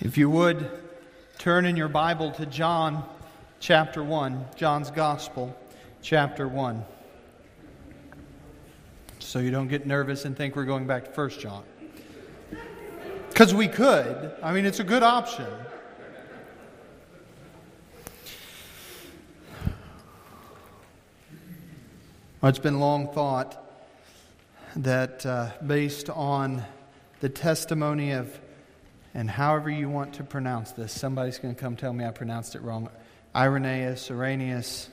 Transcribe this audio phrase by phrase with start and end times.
[0.00, 0.70] If you would
[1.38, 3.04] turn in your Bible to John
[3.58, 5.58] chapter 1, John's Gospel,
[6.02, 6.84] chapter 1.
[9.18, 11.64] So you don't get nervous and think we're going back to 1 John.
[13.28, 14.36] Because we could.
[14.40, 15.48] I mean, it's a good option.
[22.40, 23.60] Well, it's been long thought
[24.76, 26.62] that uh, based on
[27.18, 28.38] the testimony of
[29.18, 32.54] and however you want to pronounce this, somebody's going to come tell me I pronounced
[32.54, 32.88] it wrong.
[33.34, 34.88] Irenaeus, Irenaeus,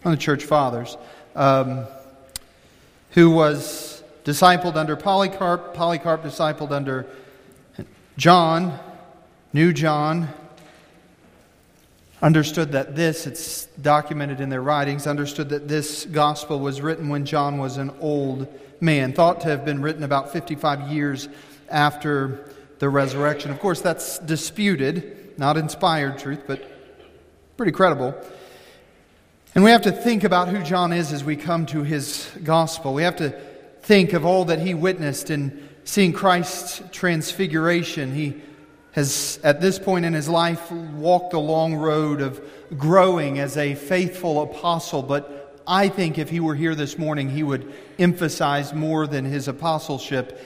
[0.00, 0.96] one of the church fathers,
[1.36, 1.84] um,
[3.10, 7.04] who was discipled under Polycarp, Polycarp discipled under
[8.16, 8.78] John,
[9.52, 10.30] knew John,
[12.22, 17.26] understood that this, it's documented in their writings, understood that this gospel was written when
[17.26, 18.48] John was an old
[18.80, 21.28] man, thought to have been written about 55 years
[21.68, 22.48] after
[22.82, 23.52] the resurrection.
[23.52, 26.68] Of course, that's disputed, not inspired truth, but
[27.56, 28.12] pretty credible.
[29.54, 32.92] And we have to think about who John is as we come to his gospel.
[32.92, 33.30] We have to
[33.82, 38.12] think of all that he witnessed in seeing Christ's transfiguration.
[38.16, 38.42] He
[38.90, 42.44] has, at this point in his life, walked the long road of
[42.76, 45.04] growing as a faithful apostle.
[45.04, 49.46] But I think if he were here this morning, he would emphasize more than his
[49.46, 50.36] apostleship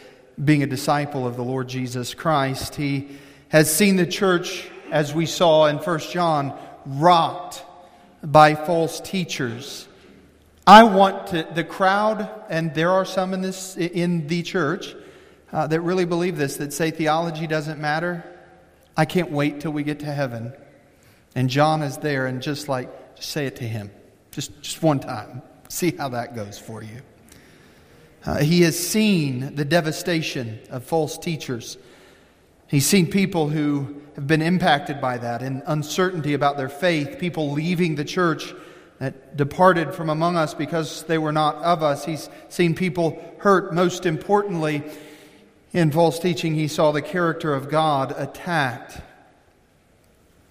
[0.43, 2.75] being a disciple of the Lord Jesus Christ.
[2.75, 3.09] He
[3.49, 7.65] has seen the church, as we saw in 1 John, rocked
[8.23, 9.89] by false teachers.
[10.67, 14.95] I want to, the crowd, and there are some in, this, in the church
[15.53, 18.25] uh, that really believe this, that say theology doesn't matter.
[18.97, 20.53] I can't wait till we get to heaven.
[21.35, 23.91] And John is there, and just like, just say it to him.
[24.33, 25.43] Just, just one time.
[25.69, 27.01] See how that goes for you.
[28.25, 31.79] Uh, he has seen the devastation of false teachers.
[32.69, 37.53] He's seen people who have been impacted by that and uncertainty about their faith, people
[37.53, 38.53] leaving the church
[38.99, 42.05] that departed from among us because they were not of us.
[42.05, 43.75] He's seen people hurt.
[43.75, 44.83] Most importantly,
[45.73, 49.01] in false teaching, he saw the character of God attacked.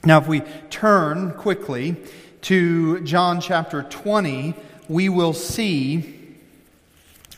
[0.06, 1.96] Now, if we turn quickly
[2.42, 4.54] to John chapter 20,
[4.88, 6.15] we will see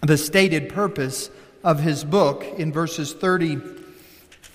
[0.02, 1.30] the stated purpose
[1.64, 3.60] of his book in verses 30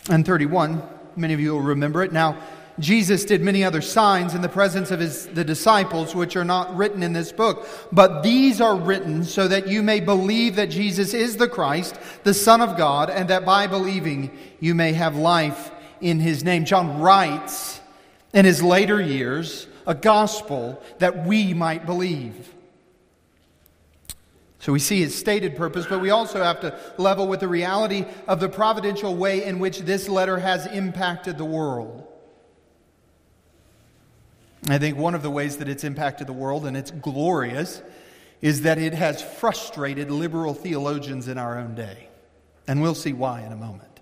[0.09, 0.83] and 31.
[1.17, 2.13] Many of you will remember it.
[2.13, 2.39] Now,
[2.79, 6.75] Jesus did many other signs in the presence of his, the disciples, which are not
[6.75, 7.67] written in this book.
[7.93, 12.33] But these are written so that you may believe that Jesus is the Christ, the
[12.33, 15.71] Son of God, and that by believing you may have life
[16.01, 16.65] in his name.
[16.65, 17.81] John writes
[18.33, 22.52] in his later years a gospel that we might believe.
[24.63, 28.05] So we see his stated purpose, but we also have to level with the reality
[28.29, 32.07] of the providential way in which this letter has impacted the world.
[34.69, 37.83] I think one of the ways that it's impacted the world, and it's glorious,
[38.41, 42.07] is that it has frustrated liberal theologians in our own day.
[42.69, 43.99] And we'll see why in a moment.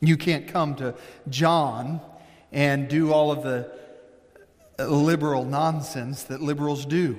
[0.00, 0.94] You can't come to
[1.30, 2.02] John
[2.52, 3.72] and do all of the
[4.78, 7.16] liberal nonsense that liberals do.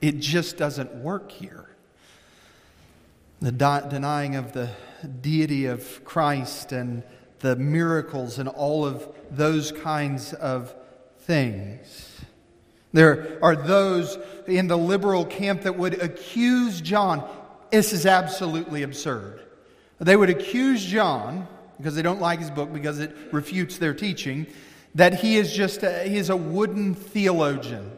[0.00, 1.68] It just doesn't work here
[3.40, 4.70] the denying of the
[5.20, 7.02] deity of Christ and
[7.40, 10.74] the miracles and all of those kinds of
[11.20, 12.20] things.
[12.92, 17.28] There are those in the liberal camp that would accuse John.
[17.70, 19.42] This is absolutely absurd.
[20.00, 21.46] They would accuse John,
[21.76, 24.46] because they don't like his book, because it refutes their teaching,
[24.94, 27.92] that he is just a, he is a wooden theologian.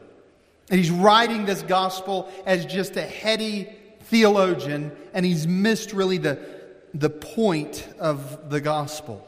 [0.71, 3.69] And he's writing this gospel as just a heady
[4.11, 6.39] theologian, and he's missed really the,
[6.93, 9.27] the point of the gospel.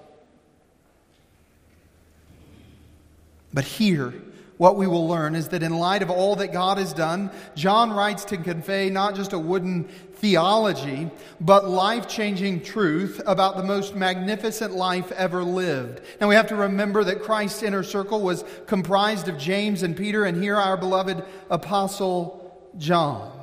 [3.55, 4.13] But here,
[4.57, 7.93] what we will learn is that in light of all that God has done, John
[7.93, 9.85] writes to convey not just a wooden
[10.15, 11.11] theology,
[11.41, 16.01] but life changing truth about the most magnificent life ever lived.
[16.21, 20.25] Now we have to remember that Christ's inner circle was comprised of James and Peter,
[20.25, 23.42] and here our beloved apostle John.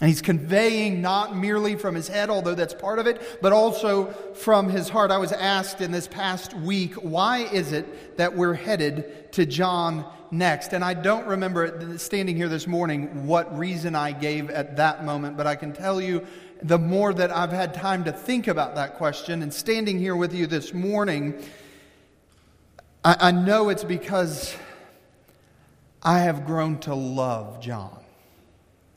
[0.00, 4.12] And he's conveying not merely from his head, although that's part of it, but also
[4.34, 5.10] from his heart.
[5.10, 10.04] I was asked in this past week, why is it that we're headed to John
[10.30, 10.72] next?
[10.72, 15.36] And I don't remember standing here this morning what reason I gave at that moment,
[15.36, 16.24] but I can tell you
[16.62, 20.32] the more that I've had time to think about that question and standing here with
[20.32, 21.42] you this morning,
[23.04, 24.54] I, I know it's because
[26.04, 27.98] I have grown to love John.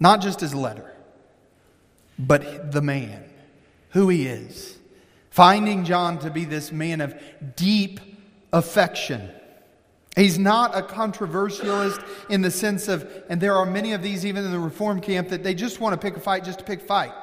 [0.02, 0.92] Not just his letter,
[2.18, 3.24] but the man,
[3.92, 4.80] who he is,
[5.30, 7.14] finding John to be this man of
[7.56, 8.00] deep
[8.52, 9.30] affection.
[10.16, 14.44] He's not a controversialist in the sense of, and there are many of these even
[14.44, 16.82] in the Reform camp, that they just want to pick a fight just to pick
[16.82, 17.14] a fight.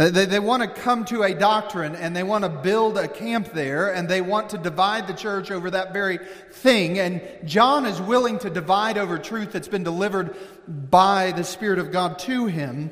[0.00, 3.06] Uh, they, they want to come to a doctrine and they want to build a
[3.06, 6.18] camp there and they want to divide the church over that very
[6.52, 6.98] thing.
[6.98, 10.34] And John is willing to divide over truth that's been delivered
[10.66, 12.90] by the Spirit of God to him.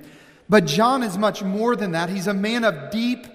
[0.51, 2.11] But John is much more than that.
[2.11, 3.27] He's a man of deep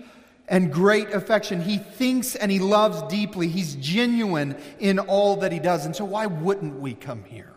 [0.47, 1.59] and great affection.
[1.59, 3.47] He thinks and he loves deeply.
[3.47, 5.87] He's genuine in all that he does.
[5.87, 7.52] And so, why wouldn't we come here?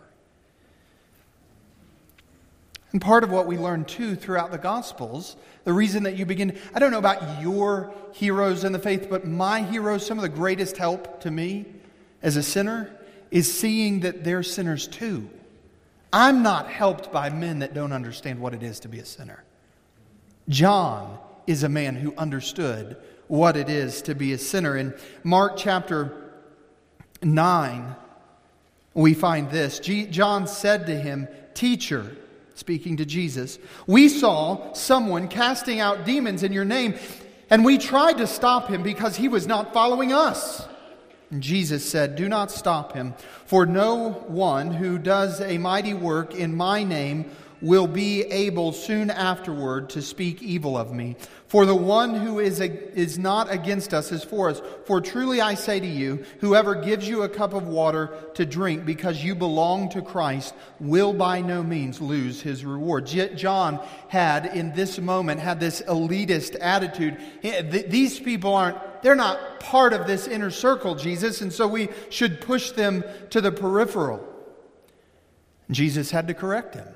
[2.93, 5.35] And part of what we learn too throughout the Gospels,
[5.65, 9.27] the reason that you begin, I don't know about your heroes in the faith, but
[9.27, 11.65] my heroes, some of the greatest help to me
[12.21, 12.89] as a sinner
[13.29, 15.29] is seeing that they're sinners too.
[16.13, 19.43] I'm not helped by men that don't understand what it is to be a sinner.
[20.47, 22.95] John is a man who understood
[23.27, 24.77] what it is to be a sinner.
[24.77, 24.93] In
[25.23, 26.31] Mark chapter
[27.21, 27.95] 9,
[28.93, 32.15] we find this John said to him, Teacher,
[32.57, 36.95] speaking to Jesus, we saw someone casting out demons in your name,
[37.49, 40.67] and we tried to stop him because he was not following us.
[41.29, 43.13] And Jesus said, Do not stop him,
[43.45, 47.29] for no one who does a mighty work in my name
[47.61, 51.15] will be able soon afterward to speak evil of me.
[51.47, 54.61] For the one who is, a, is not against us is for us.
[54.83, 58.85] For truly I say to you, whoever gives you a cup of water to drink
[58.85, 63.09] because you belong to Christ will by no means lose his reward.
[63.09, 63.79] Yet John
[64.09, 67.17] had, in this moment, had this elitist attitude.
[67.41, 72.41] These people aren't, they're not part of this inner circle, Jesus, and so we should
[72.41, 74.21] push them to the peripheral.
[75.71, 76.87] Jesus had to correct him.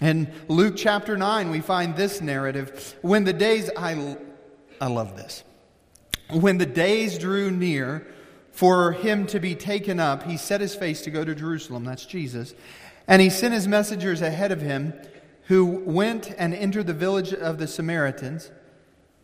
[0.00, 2.94] In Luke chapter 9, we find this narrative.
[3.00, 4.16] When the days, I,
[4.80, 5.42] I love this.
[6.30, 8.06] When the days drew near
[8.52, 11.84] for him to be taken up, he set his face to go to Jerusalem.
[11.84, 12.54] That's Jesus.
[13.08, 14.92] And he sent his messengers ahead of him,
[15.44, 18.50] who went and entered the village of the Samaritans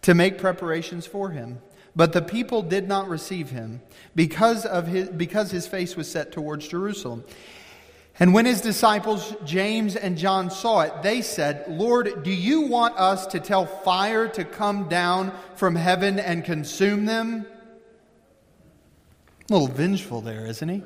[0.03, 1.61] to make preparations for him.
[1.95, 3.83] But the people did not receive him
[4.15, 7.25] because, of his, because his face was set towards Jerusalem.
[8.23, 12.97] And when his disciples, James and John, saw it, they said, Lord, do you want
[12.97, 17.45] us to tell fire to come down from heaven and consume them?
[19.51, 20.85] A little vengeful there, isn't he?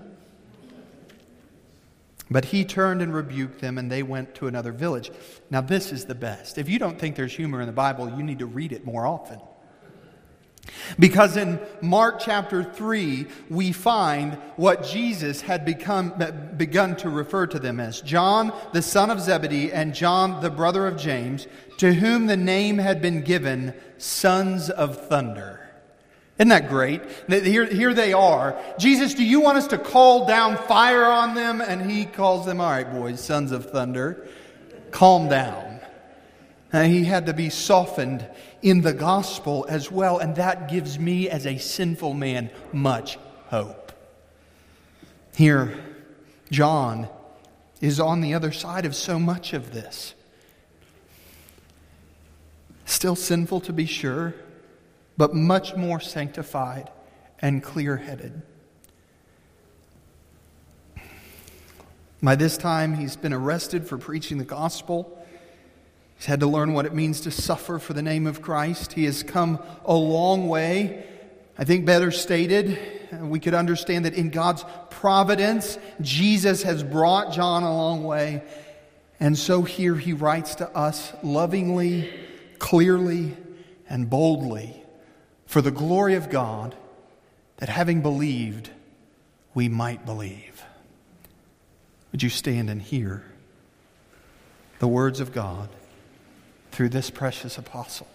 [2.31, 5.11] But he turned and rebuked them, and they went to another village.
[5.51, 6.57] Now, this is the best.
[6.57, 9.07] If you don't think there's humor in the Bible, you need to read it more
[9.07, 9.43] often.
[10.99, 16.15] Because in Mark chapter 3, we find what Jesus had become,
[16.57, 20.87] begun to refer to them as John, the son of Zebedee, and John, the brother
[20.87, 21.47] of James,
[21.79, 25.61] to whom the name had been given sons of thunder.
[26.39, 27.01] Isn't that great?
[27.29, 28.61] Here, here they are.
[28.79, 31.63] Jesus, do you want us to call down fire on them?
[31.63, 34.29] And he calls them, all right, boys, sons of thunder,
[34.91, 35.81] calm down.
[36.73, 38.27] And he had to be softened
[38.63, 43.19] in the gospel as well, and that gives me, as a sinful man, much
[43.49, 43.93] hope.
[45.37, 45.79] Here,
[46.51, 47.09] John
[47.81, 50.15] is on the other side of so much of this.
[52.85, 54.35] Still sinful to be sure,
[55.17, 56.91] but much more sanctified
[57.41, 58.43] and clear headed.
[62.23, 65.16] By this time, he's been arrested for preaching the gospel.
[66.17, 68.95] He's had to learn what it means to suffer for the name of Christ.
[68.95, 71.05] He has come a long way.
[71.59, 72.79] I think, better stated,
[73.13, 78.43] uh, we could understand that in God's providence, Jesus has brought John a long way.
[79.21, 82.13] And so here he writes to us lovingly,
[82.59, 83.35] clearly,
[83.89, 84.83] and boldly
[85.47, 86.75] for the glory of God,
[87.59, 88.69] that having believed,
[89.55, 90.63] we might believe.
[92.13, 93.25] Would you stand and hear
[94.79, 95.71] the words of God?
[96.77, 98.07] Through this precious apostle.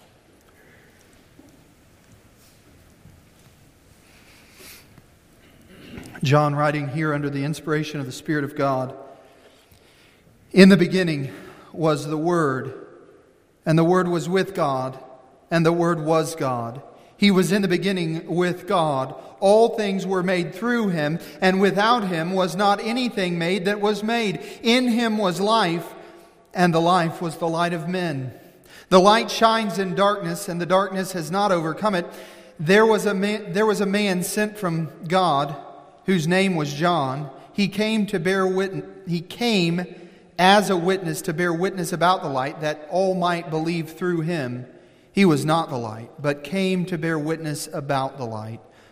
[6.21, 8.95] John, writing here under the inspiration of the Spirit of God,
[10.51, 11.33] in the beginning
[11.73, 12.85] was the Word,
[13.65, 15.03] and the Word was with God,
[15.49, 16.83] and the Word was God.
[17.17, 19.15] He was in the beginning with God.
[19.39, 24.03] All things were made through him, and without him was not anything made that was
[24.03, 24.39] made.
[24.61, 25.95] In him was life,
[26.53, 28.37] and the life was the light of men.
[28.91, 32.05] The light shines in darkness, and the darkness has not overcome it.
[32.59, 35.55] There was a man, there was a man sent from God
[36.07, 37.29] whose name was John.
[37.53, 38.83] He came to bear witness.
[39.07, 39.85] He came
[40.37, 44.65] as a witness to bear witness about the light, that all might believe through him.
[45.13, 48.59] He was not the light, but came to bear witness about the light.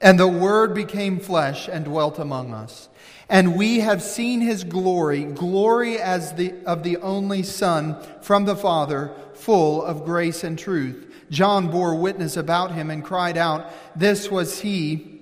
[0.00, 2.88] And the Word became flesh and dwelt among us.
[3.28, 8.56] And we have seen his glory, glory as the, of the only Son from the
[8.56, 11.12] Father, full of grace and truth.
[11.30, 15.20] John bore witness about him and cried out, This was he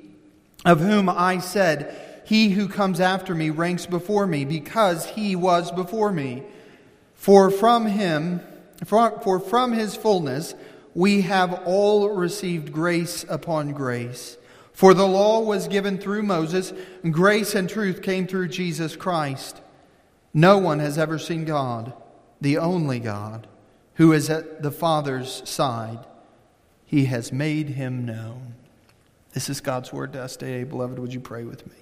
[0.64, 5.72] of whom I said, He who comes after me ranks before me, because he was
[5.72, 6.44] before me.
[7.14, 8.40] For from him,
[8.84, 10.54] for, for from his fullness
[10.94, 14.36] we have all received grace upon grace.
[14.76, 19.62] For the law was given through Moses, and grace and truth came through Jesus Christ.
[20.34, 21.94] No one has ever seen God,
[22.42, 23.46] the only God,
[23.94, 26.00] who is at the Father's side.
[26.84, 28.54] He has made him known.
[29.32, 30.64] This is God's word to us today.
[30.64, 31.76] Beloved, would you pray with me?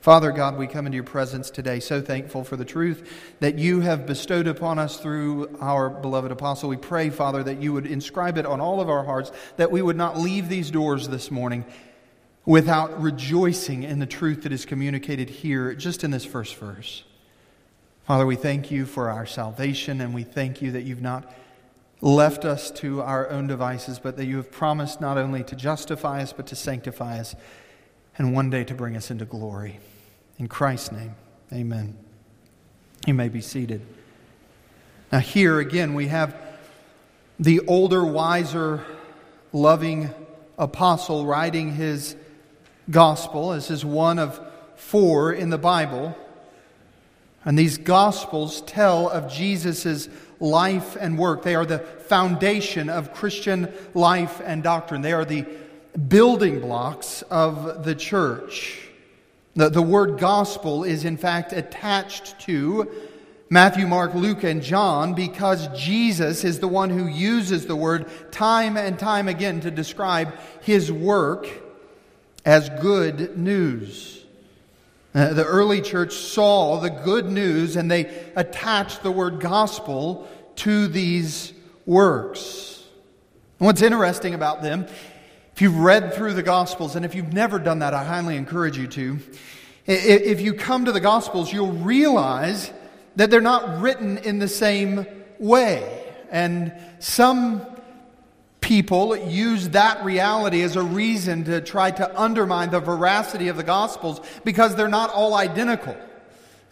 [0.00, 3.80] Father God, we come into your presence today so thankful for the truth that you
[3.80, 6.68] have bestowed upon us through our beloved apostle.
[6.68, 9.82] We pray, Father, that you would inscribe it on all of our hearts, that we
[9.82, 11.64] would not leave these doors this morning
[12.46, 17.02] without rejoicing in the truth that is communicated here just in this first verse.
[18.04, 21.30] Father, we thank you for our salvation, and we thank you that you've not
[22.00, 26.22] left us to our own devices, but that you have promised not only to justify
[26.22, 27.34] us, but to sanctify us,
[28.16, 29.80] and one day to bring us into glory.
[30.38, 31.16] In Christ's name,
[31.52, 31.98] amen.
[33.06, 33.82] You may be seated.
[35.10, 36.36] Now, here again, we have
[37.40, 38.84] the older, wiser,
[39.52, 40.10] loving
[40.58, 42.14] apostle writing his
[42.90, 43.50] gospel.
[43.50, 44.40] This is one of
[44.76, 46.16] four in the Bible.
[47.44, 50.08] And these gospels tell of Jesus'
[50.40, 51.42] life and work.
[51.42, 55.02] They are the foundation of Christian life and doctrine.
[55.02, 55.46] They are the
[56.08, 58.80] building blocks of the church.
[59.54, 62.90] The, the word gospel is, in fact, attached to
[63.48, 68.76] Matthew, Mark, Luke, and John because Jesus is the one who uses the word time
[68.76, 71.48] and time again to describe his work
[72.46, 74.24] as good news.
[75.14, 80.26] Uh, the early church saw the good news and they attached the word gospel
[80.56, 81.52] to these
[81.84, 82.84] works.
[83.58, 84.86] And what's interesting about them
[85.56, 88.76] if you've read through the Gospels, and if you've never done that, I highly encourage
[88.76, 89.18] you to.
[89.86, 92.70] If you come to the Gospels, you'll realize
[93.16, 95.06] that they're not written in the same
[95.38, 96.04] way.
[96.30, 97.66] And some
[98.66, 103.62] people use that reality as a reason to try to undermine the veracity of the
[103.62, 105.96] Gospels because they're not all identical.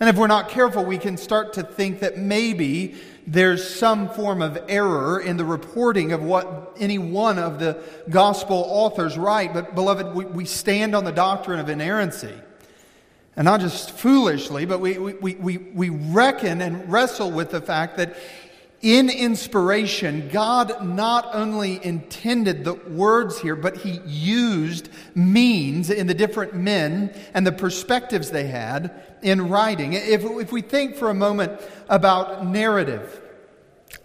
[0.01, 2.97] And if we're not careful, we can start to think that maybe
[3.29, 8.65] there's some form of error in the reporting of what any one of the gospel
[8.69, 9.55] authors write.
[9.55, 12.35] But, beloved, we, we stand on the doctrine of inerrancy.
[13.37, 17.97] And not just foolishly, but we, we, we, we reckon and wrestle with the fact
[17.99, 18.17] that
[18.85, 26.13] in inspiration, God not only intended the words here, but He used means in the
[26.13, 29.95] different men and the perspectives they had in writing.
[29.95, 33.23] If, if we think for a moment about narrative,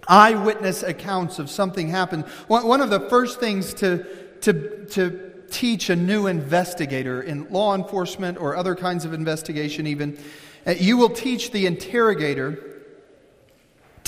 [0.08, 4.06] eyewitness accounts of something happened, one of the first things to,
[4.40, 10.18] to, to teach a new investigator in law enforcement or other kinds of investigation, even,
[10.66, 12.69] uh, you will teach the interrogator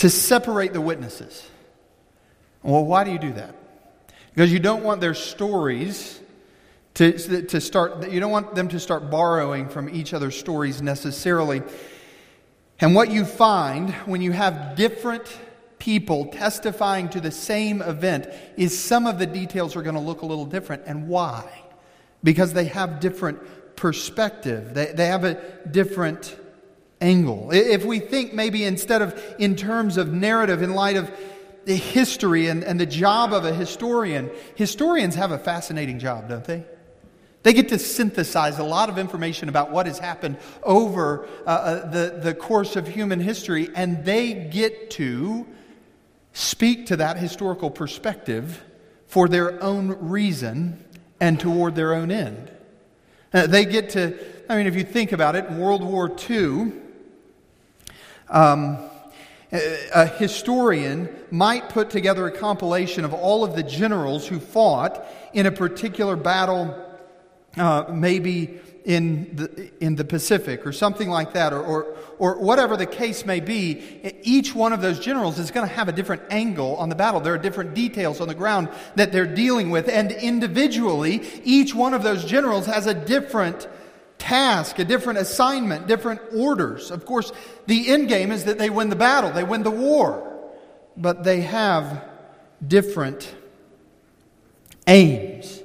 [0.01, 1.47] to separate the witnesses.
[2.63, 3.53] Well, why do you do that?
[4.33, 6.19] Because you don't want their stories
[6.95, 11.61] to, to start, you don't want them to start borrowing from each other's stories necessarily.
[12.79, 15.37] And what you find when you have different
[15.77, 18.25] people testifying to the same event
[18.57, 20.81] is some of the details are going to look a little different.
[20.87, 21.47] And why?
[22.23, 25.35] Because they have different perspective, they, they have a
[25.69, 26.35] different
[27.01, 27.49] angle.
[27.51, 31.11] If we think maybe instead of in terms of narrative, in light of
[31.65, 36.45] the history and, and the job of a historian, historians have a fascinating job, don't
[36.45, 36.63] they?
[37.43, 41.89] They get to synthesize a lot of information about what has happened over uh, uh,
[41.89, 45.47] the, the course of human history, and they get to
[46.33, 48.63] speak to that historical perspective
[49.07, 50.83] for their own reason
[51.19, 52.51] and toward their own end.
[53.33, 54.17] Uh, they get to,
[54.47, 56.73] I mean, if you think about it, World War II,
[58.31, 58.77] um,
[59.53, 65.45] A historian might put together a compilation of all of the generals who fought in
[65.45, 66.73] a particular battle,
[67.57, 72.77] uh, maybe in the, in the Pacific or something like that, or, or, or whatever
[72.77, 73.81] the case may be,
[74.23, 77.19] each one of those generals is going to have a different angle on the battle.
[77.19, 81.93] There are different details on the ground that they're dealing with, and individually, each one
[81.93, 83.67] of those generals has a different
[84.21, 86.91] task, a different assignment, different orders.
[86.91, 87.31] Of course,
[87.65, 90.39] the end game is that they win the battle, they win the war,
[90.95, 92.05] but they have
[92.65, 93.33] different
[94.87, 95.63] aims.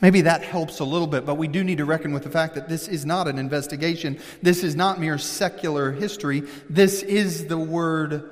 [0.00, 2.56] Maybe that helps a little bit, but we do need to reckon with the fact
[2.56, 4.18] that this is not an investigation.
[4.42, 6.42] This is not mere secular history.
[6.68, 8.30] This is the Word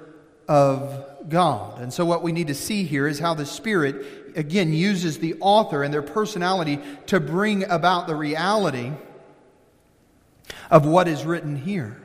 [0.48, 1.80] of God.
[1.80, 5.36] And so, what we need to see here is how the Spirit, again, uses the
[5.40, 8.92] author and their personality to bring about the reality
[10.70, 11.96] of what is written here.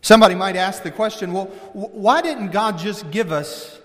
[0.00, 3.78] Somebody might ask the question well, why didn't God just give us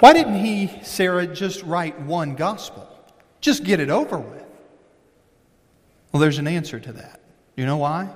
[0.00, 2.88] why didn't he, Sarah, just write one gospel?
[3.42, 4.44] Just get it over with.
[6.10, 7.20] Well, there's an answer to that.
[7.54, 8.08] You know why?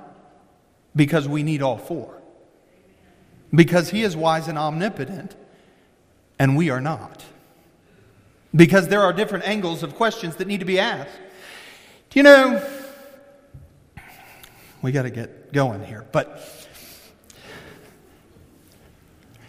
[0.97, 2.23] Because we need all four.
[3.55, 5.37] Because he is wise and omnipotent,
[6.39, 7.25] and we are not.
[8.55, 11.11] Because there are different angles of questions that need to be asked.
[12.11, 12.65] Do you know,
[14.83, 16.41] we got to get going here, but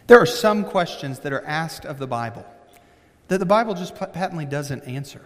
[0.08, 2.46] there are some questions that are asked of the Bible
[3.28, 5.22] that the Bible just patently doesn't answer.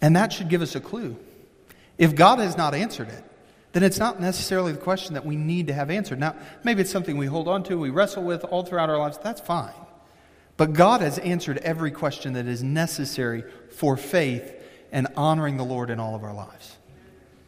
[0.00, 1.16] And that should give us a clue.
[1.98, 3.24] If God has not answered it,
[3.72, 6.20] then it's not necessarily the question that we need to have answered.
[6.20, 9.18] Now, maybe it's something we hold on to, we wrestle with all throughout our lives.
[9.18, 9.72] That's fine.
[10.56, 14.54] But God has answered every question that is necessary for faith
[14.92, 16.76] and honoring the Lord in all of our lives.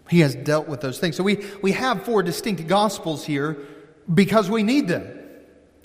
[0.08, 1.16] He has dealt with those things.
[1.16, 3.58] So we, we have four distinct gospels here
[4.12, 5.06] because we need them.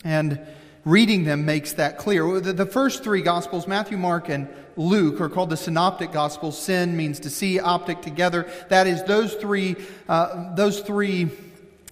[0.03, 0.45] And
[0.85, 2.39] reading them makes that clear.
[2.39, 6.57] The first three Gospels, Matthew, Mark, and Luke, are called the Synoptic Gospels.
[6.57, 8.49] Syn means to see, optic together.
[8.69, 9.75] That is, those three,
[10.08, 11.29] uh, those three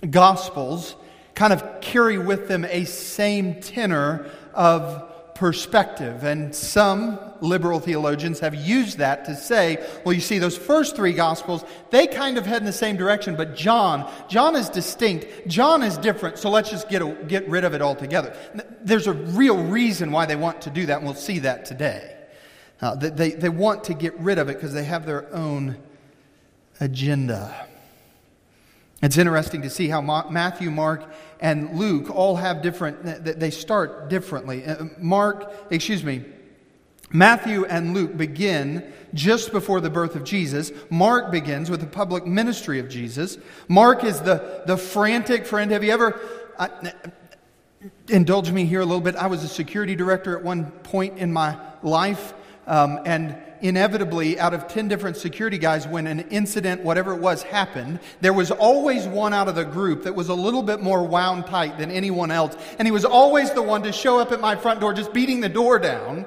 [0.09, 0.95] Gospels
[1.35, 6.23] kind of carry with them a same tenor of perspective.
[6.23, 11.13] And some liberal theologians have used that to say, well, you see, those first three
[11.13, 15.47] gospels, they kind of head in the same direction, but John, John is distinct.
[15.47, 18.35] John is different, so let's just get, a, get rid of it altogether.
[18.81, 22.15] There's a real reason why they want to do that, and we'll see that today.
[22.81, 25.77] Uh, they, they want to get rid of it because they have their own
[26.79, 27.67] agenda.
[29.03, 31.03] It's interesting to see how Matthew, Mark,
[31.39, 34.65] and Luke all have different, they start differently.
[34.65, 36.25] Uh, Mark, excuse me,
[37.11, 40.71] Matthew and Luke begin just before the birth of Jesus.
[40.89, 43.37] Mark begins with the public ministry of Jesus.
[43.67, 45.71] Mark is the, the frantic friend.
[45.71, 46.19] Have you ever,
[46.57, 46.67] uh,
[48.09, 49.15] indulge me here a little bit?
[49.15, 52.33] I was a security director at one point in my life,
[52.65, 57.43] um, and inevitably, out of 10 different security guys, when an incident, whatever it was,
[57.43, 61.03] happened, there was always one out of the group that was a little bit more
[61.03, 62.55] wound tight than anyone else.
[62.79, 65.41] And he was always the one to show up at my front door just beating
[65.41, 66.25] the door down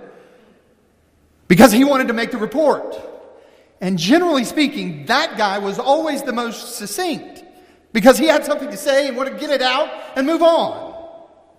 [1.49, 2.97] because he wanted to make the report.
[3.81, 7.43] And generally speaking, that guy was always the most succinct
[7.93, 10.95] because he had something to say and wanted to get it out and move on.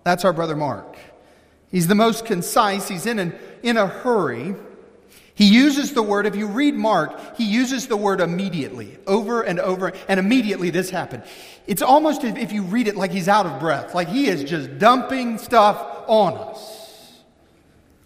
[0.04, 0.96] That's our brother Mark.
[1.70, 4.54] He's the most concise, he's in, an, in a hurry.
[5.42, 9.58] He uses the word, if you read Mark, he uses the word immediately, over and
[9.58, 11.24] over, and immediately this happened.
[11.66, 14.78] It's almost if you read it like he's out of breath, like he is just
[14.78, 17.24] dumping stuff on us.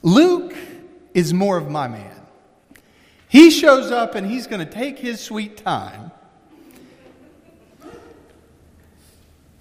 [0.00, 0.56] Luke
[1.12, 2.22] is more of my man.
[3.28, 6.12] He shows up and he's going to take his sweet time.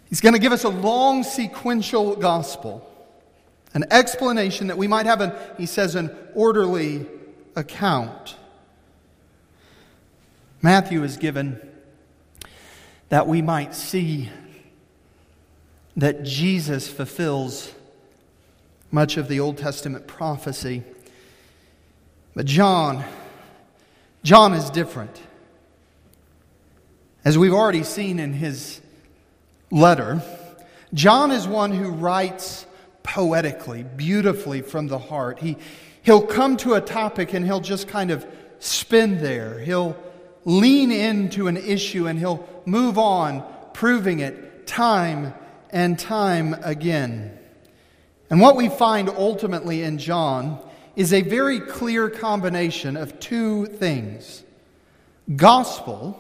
[0.08, 2.90] He's going to give us a long sequential gospel,
[3.74, 7.06] an explanation that we might have, an, he says, an orderly
[7.56, 8.36] account.
[10.62, 11.60] Matthew is given
[13.10, 14.30] that we might see
[15.96, 17.72] that Jesus fulfills
[18.92, 20.84] much of the Old Testament prophecy.
[22.36, 23.04] But John,
[24.24, 25.22] John is different.
[27.24, 28.82] As we've already seen in his
[29.72, 30.22] letter,
[30.94, 32.66] John is one who writes
[33.04, 35.40] poetically, beautifully from the heart.
[35.40, 35.58] He,
[36.06, 38.28] He'll come to a topic and he'll just kind of
[38.60, 39.58] spin there.
[39.58, 39.98] He'll
[40.46, 45.34] lean into an issue and he'll move on, proving it time
[45.72, 47.36] and time again.
[48.30, 50.60] And what we find ultimately in John
[50.96, 54.44] is a very clear combination of two things
[55.36, 56.20] gospel,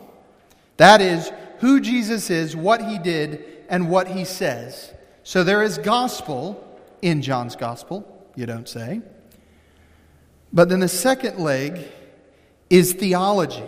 [0.77, 4.91] that is, who Jesus is, what he did, and what he says.
[5.21, 9.03] So there is gospel in John's gospel, you don't say.
[10.55, 11.81] But then the second leg
[12.69, 13.63] is theology.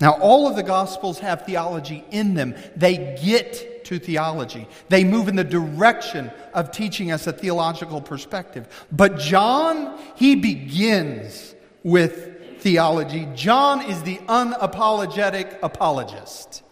[0.00, 2.54] Now, all of the Gospels have theology in them.
[2.76, 8.86] They get to theology, they move in the direction of teaching us a theological perspective.
[8.90, 13.28] But John, he begins with theology.
[13.34, 16.62] John is the unapologetic apologist.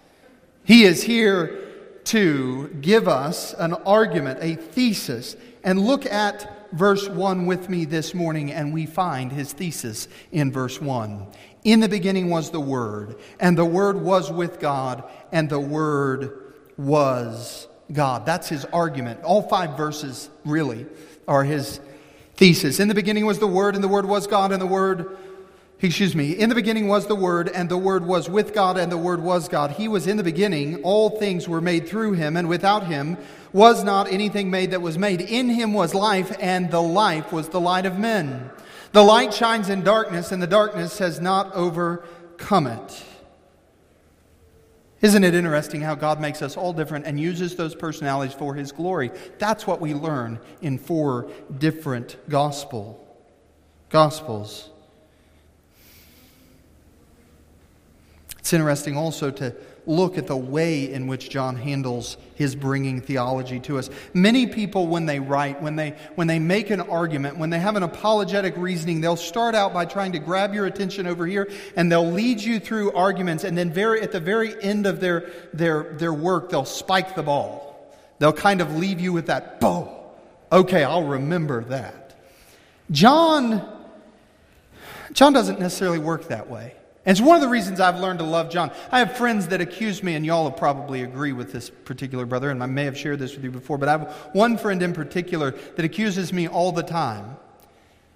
[0.64, 1.68] He is here
[2.04, 8.14] to give us an argument, a thesis, and look at verse 1 with me this
[8.14, 11.26] morning, and we find his thesis in verse 1.
[11.64, 16.52] In the beginning was the Word, and the Word was with God, and the Word
[16.76, 18.26] was God.
[18.26, 19.22] That's his argument.
[19.22, 20.86] All five verses, really,
[21.28, 21.80] are his
[22.34, 22.80] thesis.
[22.80, 25.16] In the beginning was the Word, and the Word was God, and the Word
[25.84, 28.92] excuse me, in the beginning was the Word, and the Word was with God, and
[28.92, 29.72] the Word was God.
[29.72, 30.82] He was in the beginning.
[30.84, 33.18] All things were made through him, and without him
[33.52, 35.20] was not anything made that was made.
[35.20, 38.50] In him was life, and the life was the light of men.
[38.92, 43.04] The light shines in darkness, and the darkness has not overcome it.
[45.00, 48.70] Isn't it interesting how God makes us all different and uses those personalities for his
[48.70, 49.10] glory?
[49.38, 52.98] That's what we learn in four different gospel
[53.92, 54.70] gospels.
[58.38, 59.54] It's interesting also to
[59.86, 63.90] look at the way in which John handles his bringing theology to us.
[64.14, 67.76] Many people, when they write, when they, when they make an argument, when they have
[67.76, 71.90] an apologetic reasoning, they'll start out by trying to grab your attention over here and
[71.90, 75.94] they'll lead you through arguments, and then very, at the very end of their, their,
[75.94, 77.96] their work, they'll spike the ball.
[78.18, 79.88] They'll kind of leave you with that, boom,
[80.52, 82.14] okay, I'll remember that.
[82.90, 83.68] John,
[85.12, 86.74] John doesn't necessarily work that way.
[87.04, 88.70] And it's one of the reasons I've learned to love John.
[88.92, 92.50] I have friends that accuse me, and y'all will probably agree with this particular brother,
[92.50, 94.92] and I may have shared this with you before, but I have one friend in
[94.92, 97.36] particular that accuses me all the time.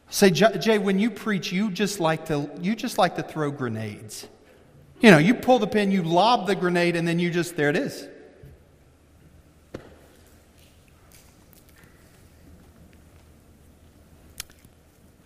[0.09, 4.29] Say, Jay, when you preach, you just like to you just like to throw grenades.
[5.01, 7.70] You know, you pull the pin, you lob the grenade, and then you just there
[7.70, 8.07] it is.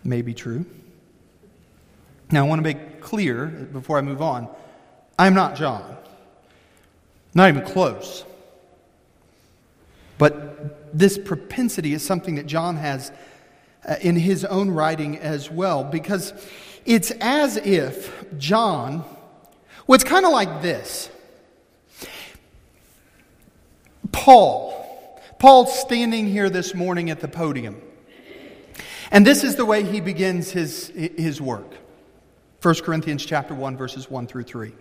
[0.03, 0.65] May be true.
[2.31, 4.47] Now, I want to make clear before I move on
[5.19, 5.97] I'm not John.
[7.35, 8.25] Not even close.
[10.17, 13.11] But this propensity is something that John has
[13.87, 16.33] uh, in his own writing as well, because
[16.85, 19.03] it's as if John,
[19.87, 21.09] well, it's kind of like this
[24.11, 27.81] Paul, Paul's standing here this morning at the podium.
[29.11, 31.80] And this is the way he begins his, his work.
[32.61, 34.71] 1 Corinthians chapter 1 verses 1 through 3.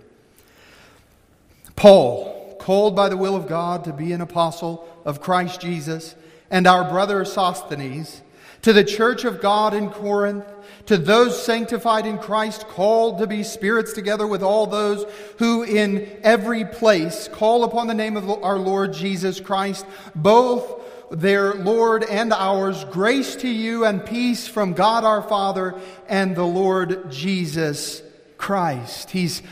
[1.77, 6.15] Paul, called by the will of God to be an apostle of Christ Jesus,
[6.51, 8.21] and our brother Sosthenes,
[8.61, 10.45] to the church of God in Corinth,
[10.85, 16.19] to those sanctified in Christ, called to be spirits together with all those who in
[16.23, 22.33] every place call upon the name of our Lord Jesus Christ, both their Lord and
[22.33, 25.75] ours, grace to you and peace from God our Father
[26.09, 28.03] and the Lord Jesus
[28.39, 29.11] Christ.
[29.11, 29.43] He's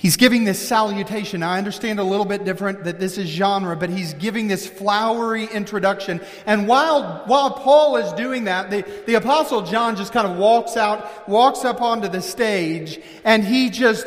[0.00, 1.42] He's giving this salutation.
[1.42, 5.44] I understand a little bit different that this is genre, but he's giving this flowery
[5.44, 6.22] introduction.
[6.46, 10.78] And while, while Paul is doing that, the, the apostle John just kind of walks
[10.78, 14.06] out, walks up onto the stage, and he just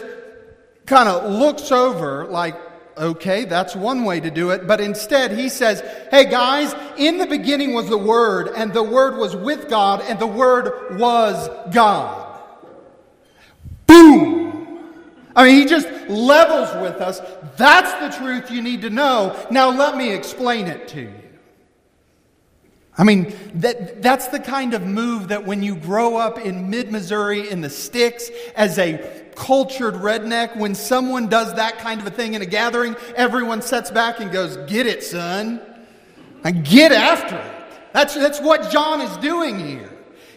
[0.87, 2.55] kind of looks over like,
[2.97, 4.67] Okay, that's one way to do it.
[4.67, 9.17] But instead, he says, Hey guys, in the beginning was the Word, and the Word
[9.17, 12.39] was with God, and the Word was God.
[13.87, 14.79] Boom!
[15.35, 17.19] I mean, he just levels with us.
[17.57, 19.35] That's the truth you need to know.
[19.49, 21.22] Now, let me explain it to you.
[22.97, 26.91] I mean, that, that's the kind of move that when you grow up in mid
[26.91, 32.11] Missouri in the sticks as a cultured redneck, when someone does that kind of a
[32.11, 35.59] thing in a gathering, everyone sets back and goes, Get it, son.
[36.43, 37.53] And get after it.
[37.93, 39.89] That's, that's what John is doing here.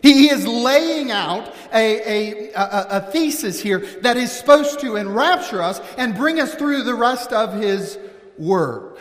[0.03, 5.61] He is laying out a, a, a, a thesis here that is supposed to enrapture
[5.61, 7.99] us and bring us through the rest of his
[8.39, 8.99] work.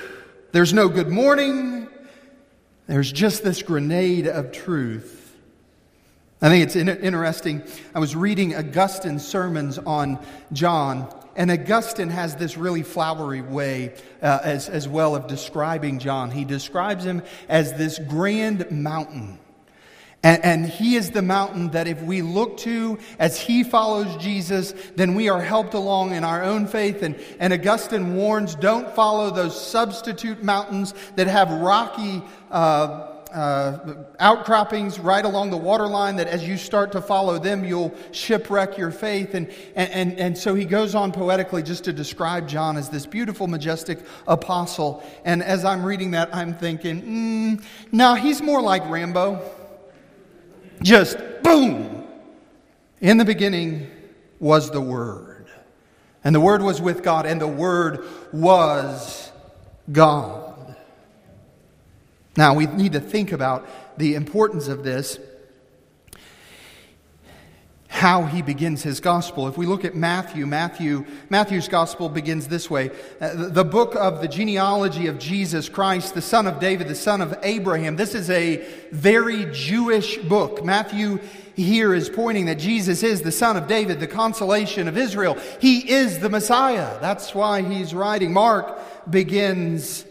[0.52, 1.85] There's no good morning.
[2.88, 5.26] There's just this grenade of truth
[6.42, 7.64] I think it's interesting.
[7.96, 14.42] I was reading Augustine's sermons on John, and Augustine has this really flowery way uh,
[14.44, 16.32] as, as well of describing John.
[16.32, 19.40] He describes him as this grand mountain.
[20.26, 24.74] And, and, he is the mountain that if we look to as he follows Jesus,
[24.96, 27.04] then we are helped along in our own faith.
[27.04, 34.98] And, and Augustine warns don't follow those substitute mountains that have rocky uh, uh, outcroppings
[34.98, 39.36] right along the waterline that as you start to follow them, you'll shipwreck your faith.
[39.36, 43.06] And, and, and, and so he goes on poetically just to describe John as this
[43.06, 45.04] beautiful, majestic apostle.
[45.24, 47.02] And as I'm reading that, I'm thinking,
[47.60, 49.65] mm, no, he's more like Rambo.
[50.82, 52.08] Just boom!
[53.02, 53.90] In the beginning
[54.40, 55.48] was the Word.
[56.24, 59.32] And the Word was with God, and the Word was
[59.92, 60.76] God.
[62.38, 65.20] Now, we need to think about the importance of this,
[67.96, 69.48] how he begins his gospel.
[69.48, 72.92] If we look at Matthew, Matthew Matthew's gospel begins this way.
[73.22, 77.22] Uh, the book of the genealogy of Jesus Christ, the son of David, the son
[77.22, 77.96] of Abraham.
[77.96, 78.58] This is a
[78.92, 80.62] very Jewish book.
[80.66, 81.22] Matthew
[81.56, 85.38] here is pointing that Jesus is the son of David, the consolation of Israel.
[85.62, 87.00] He is the Messiah.
[87.00, 88.34] That's why he's writing.
[88.34, 88.78] Mark
[89.10, 90.04] begins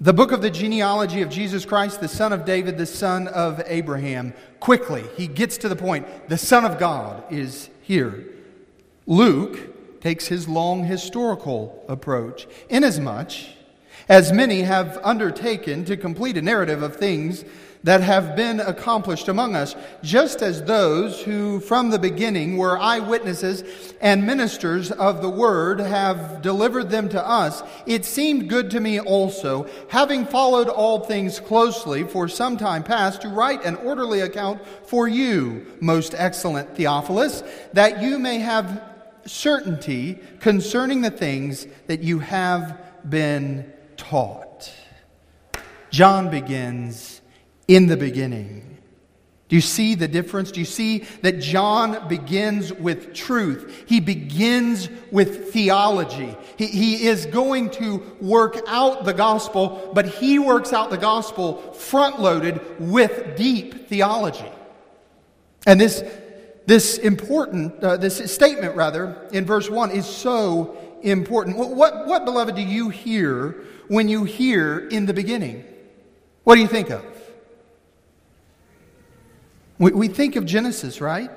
[0.00, 3.62] the book of the genealogy of Jesus Christ, the son of David, the son of
[3.66, 4.34] Abraham.
[4.60, 6.28] Quickly, he gets to the point.
[6.28, 8.26] The Son of God is here.
[9.06, 13.32] Luke takes his long historical approach, inasmuch
[14.08, 17.44] as many have undertaken to complete a narrative of things
[17.86, 23.62] that have been accomplished among us, just as those who from the beginning were eyewitnesses
[24.00, 28.98] and ministers of the word have delivered them to us, it seemed good to me
[28.98, 34.60] also, having followed all things closely for some time past, to write an orderly account
[34.84, 38.82] for you, most excellent Theophilus, that you may have
[39.26, 44.74] certainty concerning the things that you have been taught.
[45.92, 47.15] John begins
[47.68, 48.66] in the beginning.
[49.48, 50.50] Do you see the difference?
[50.50, 53.84] Do you see that John begins with truth?
[53.86, 56.36] He begins with theology.
[56.56, 61.72] He, he is going to work out the gospel, but he works out the gospel
[61.74, 64.50] front loaded with deep theology.
[65.64, 66.02] And this,
[66.66, 71.56] this important, uh, this statement rather, in verse 1 is so important.
[71.56, 75.64] What, what, what, beloved, do you hear when you hear in the beginning?
[76.42, 77.15] What do you think of?
[79.78, 81.30] We, we think of Genesis, right?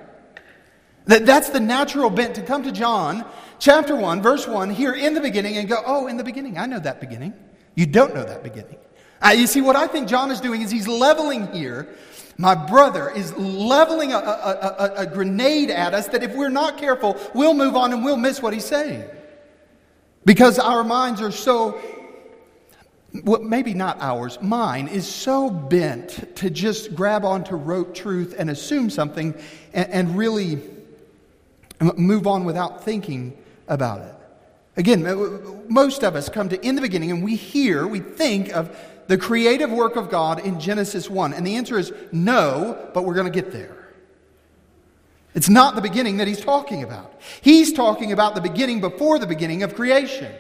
[1.06, 3.26] That, that's the natural bent to come to John
[3.60, 6.58] chapter 1, verse 1, here in the beginning and go, oh, in the beginning.
[6.58, 7.34] I know that beginning.
[7.76, 8.78] You don't know that beginning.
[9.22, 11.90] Uh, you see, what I think John is doing is he's leveling here.
[12.38, 16.78] My brother is leveling a, a, a, a, grenade at us that if we're not
[16.78, 19.04] careful, we'll move on and we'll miss what he's saying.
[20.24, 21.82] Because our minds are so
[23.24, 28.50] well, maybe not ours, mine, is so bent to just grab onto rote truth and
[28.50, 29.34] assume something
[29.74, 30.62] and, and really
[31.98, 34.16] move on without thinking about it.
[34.78, 38.78] Again, most of us come to in the beginning and we hear, we think of
[39.08, 41.34] the creative work of God in Genesis 1.
[41.34, 43.76] And the answer is no, but we're going to get there.
[45.34, 47.20] It's not the beginning that he's talking about.
[47.42, 50.32] He's talking about the beginning before the beginning of creation.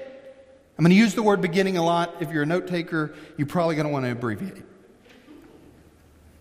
[0.79, 2.15] I'm going to use the word beginning a lot.
[2.21, 4.63] If you're a note taker, you're probably going to want to abbreviate.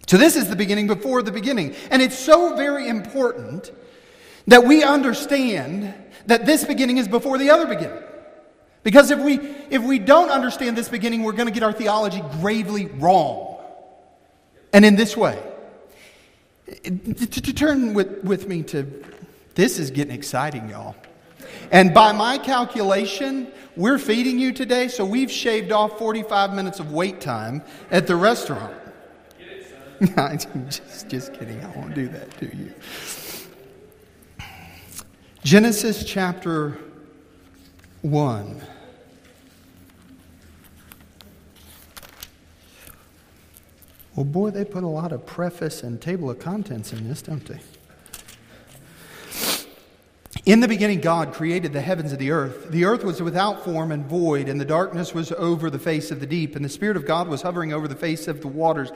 [0.06, 1.74] So, this is the beginning before the beginning.
[1.90, 3.72] And it's so very important
[4.46, 5.92] that we understand
[6.26, 8.00] that this beginning is before the other beginning.
[8.84, 12.22] Because if we, if we don't understand this beginning, we're going to get our theology
[12.40, 13.58] gravely wrong.
[14.72, 15.36] And in this way,
[16.84, 19.02] to, turn with, with me to
[19.56, 20.94] this is getting exciting, y'all.
[21.70, 26.92] And by my calculation, we're feeding you today, so we've shaved off 45 minutes of
[26.92, 28.74] wait time at the restaurant.
[30.00, 31.62] just, just kidding.
[31.62, 32.72] I won't do that to you.
[35.42, 36.78] Genesis chapter
[38.02, 38.62] 1.
[44.14, 47.44] Well, boy, they put a lot of preface and table of contents in this, don't
[47.44, 47.60] they?
[50.48, 52.70] In the beginning, God created the heavens and the earth.
[52.70, 56.20] The earth was without form and void, and the darkness was over the face of
[56.20, 58.90] the deep, and the Spirit of God was hovering over the face of the waters.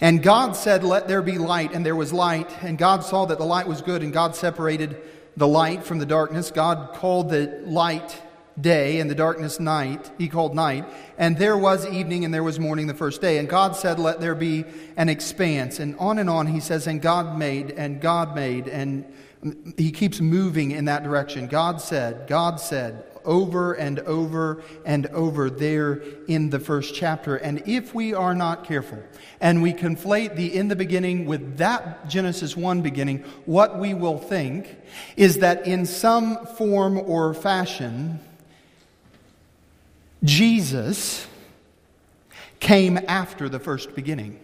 [0.00, 2.50] And God said, Let there be light, and there was light.
[2.64, 5.00] And God saw that the light was good, and God separated
[5.36, 6.50] the light from the darkness.
[6.50, 8.20] God called the light
[8.60, 10.84] day, and the darkness night, he called night.
[11.16, 13.38] And there was evening, and there was morning the first day.
[13.38, 14.64] And God said, Let there be
[14.96, 15.78] an expanse.
[15.78, 19.04] And on and on he says, And God made, and God made, and
[19.76, 21.46] he keeps moving in that direction.
[21.46, 27.36] God said, God said, over and over and over there in the first chapter.
[27.36, 29.02] And if we are not careful
[29.40, 34.18] and we conflate the in the beginning with that Genesis 1 beginning, what we will
[34.18, 34.76] think
[35.16, 38.18] is that in some form or fashion,
[40.24, 41.26] Jesus
[42.60, 44.40] came after the first beginning.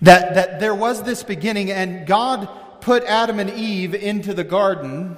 [0.00, 2.48] That, that there was this beginning, and God
[2.84, 5.16] put Adam and Eve into the garden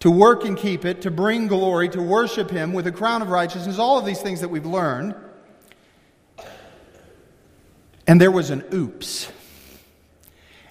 [0.00, 3.30] to work and keep it, to bring glory, to worship Him with a crown of
[3.30, 5.14] righteousness, all of these things that we've learned.
[8.06, 9.32] And there was an oops.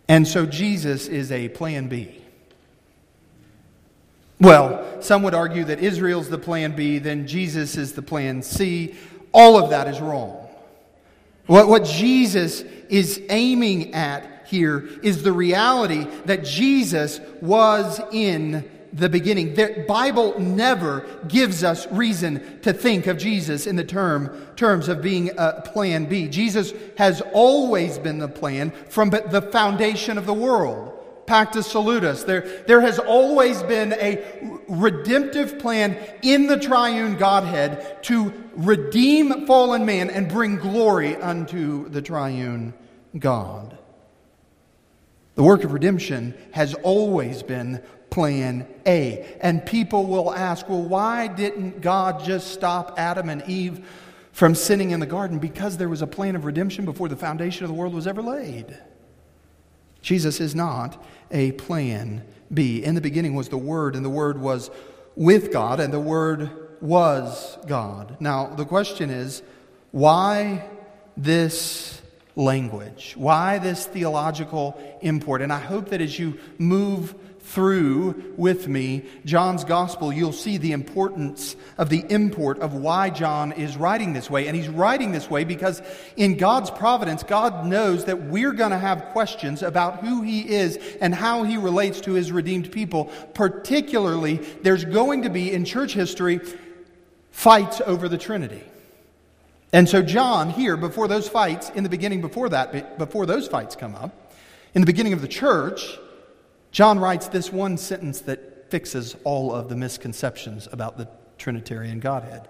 [0.08, 2.16] And so Jesus is a plan B.
[4.40, 8.96] Well, some would argue that Israel's the plan B, then Jesus is the plan C.
[9.34, 10.48] All of that is wrong.
[11.48, 19.10] What, what Jesus is aiming at here is the reality that Jesus was in the
[19.10, 19.54] beginning.
[19.54, 25.02] The Bible never gives us reason to think of Jesus in the term, terms of
[25.02, 26.28] being a plan B.
[26.28, 30.90] Jesus has always been the plan from the foundation of the world.
[31.26, 32.24] Pactum Salutis.
[32.24, 34.22] There, there has always been a
[34.68, 42.02] redemptive plan in the triune Godhead to redeem fallen man and bring glory unto the
[42.02, 42.74] triune
[43.18, 43.78] God.
[45.36, 49.38] The work of redemption has always been plan A.
[49.42, 53.88] And people will ask, well, why didn't God just stop Adam and Eve
[54.34, 55.40] from sinning in the garden?
[55.40, 58.22] Because there was a plan of redemption before the foundation of the world was ever
[58.22, 58.78] laid.
[60.02, 62.84] Jesus is not a plan B.
[62.84, 64.70] In the beginning was the Word, and the Word was
[65.16, 66.50] with God, and the Word
[66.82, 68.18] was God.
[68.20, 69.42] Now, the question is
[69.92, 70.66] why
[71.16, 72.01] this
[72.42, 73.14] language?
[73.16, 75.42] Why this theological import?
[75.42, 80.72] And I hope that as you move through with me John's gospel, you'll see the
[80.72, 84.48] importance of the import of why John is writing this way.
[84.48, 85.82] And he's writing this way because
[86.16, 90.78] in God's providence, God knows that we're going to have questions about who he is
[91.02, 93.06] and how he relates to his redeemed people.
[93.34, 96.40] Particularly, there's going to be in church history
[97.32, 98.64] fights over the Trinity.
[99.74, 103.76] And so, John, here, before those fights, in the beginning, before that, before those fights
[103.76, 104.34] come up,
[104.74, 105.98] in the beginning of the church,
[106.72, 111.08] John writes this one sentence that fixes all of the misconceptions about the
[111.38, 112.48] Trinitarian Godhead.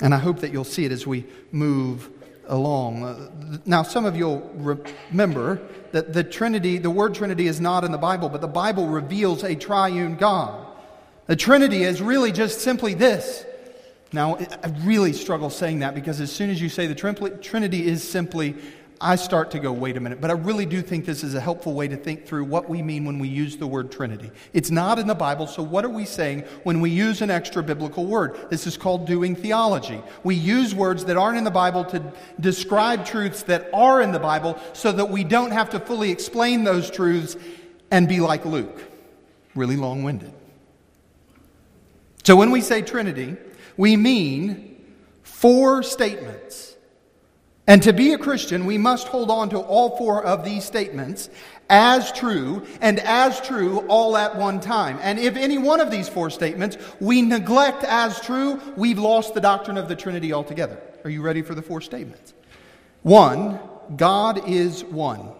[0.00, 2.08] And I hope that you'll see it as we move
[2.46, 3.04] along.
[3.04, 5.60] Uh, now, some of you'll remember
[5.92, 9.44] that the Trinity, the word Trinity, is not in the Bible, but the Bible reveals
[9.44, 10.66] a triune God.
[11.26, 13.44] The Trinity is really just simply this.
[14.12, 16.94] Now, I really struggle saying that because as soon as you say the
[17.40, 18.56] Trinity is simply
[19.02, 20.20] I start to go, wait a minute.
[20.20, 22.82] But I really do think this is a helpful way to think through what we
[22.82, 24.30] mean when we use the word Trinity.
[24.52, 27.62] It's not in the Bible, so what are we saying when we use an extra
[27.62, 28.50] biblical word?
[28.50, 30.02] This is called doing theology.
[30.22, 34.18] We use words that aren't in the Bible to describe truths that are in the
[34.18, 37.36] Bible so that we don't have to fully explain those truths
[37.90, 38.82] and be like Luke,
[39.54, 40.34] really long winded.
[42.22, 43.38] So when we say Trinity,
[43.76, 44.84] we mean
[45.22, 46.70] four statements
[47.70, 51.30] and to be a Christian, we must hold on to all four of these statements
[51.68, 54.98] as true and as true all at one time.
[55.02, 59.40] And if any one of these four statements we neglect as true, we've lost the
[59.40, 60.80] doctrine of the Trinity altogether.
[61.04, 62.34] Are you ready for the four statements?
[63.04, 63.60] One,
[63.96, 65.30] God is one.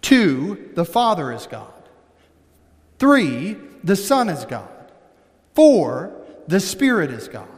[0.00, 1.74] Two, the Father is God.
[2.98, 4.70] Three, the Son is God.
[5.54, 7.48] Four, the Spirit is God.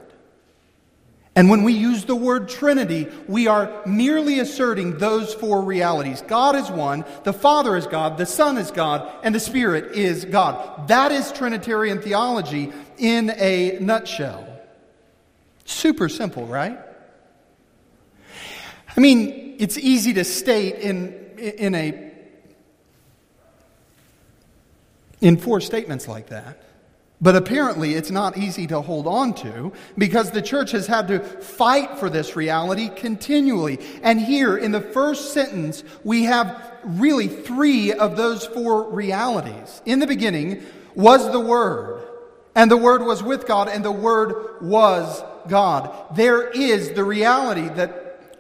[1.37, 6.23] And when we use the word Trinity, we are merely asserting those four realities.
[6.23, 10.25] God is one, the Father is God, the Son is God, and the Spirit is
[10.25, 10.87] God.
[10.87, 14.49] That is Trinitarian theology in a nutshell.
[15.65, 16.79] Super simple, right?
[18.97, 22.13] I mean, it's easy to state in, in, a,
[25.21, 26.63] in four statements like that.
[27.25, 31.21] But apparently, it's not easy to hold on to because the church has had to
[31.21, 33.79] fight for this reality continually.
[34.03, 39.81] And here in the first sentence, we have really three of those four realities.
[39.87, 42.07] In the beginning was the Word,
[42.55, 46.15] and the Word was with God, and the Word was God.
[46.15, 48.37] There is the reality that,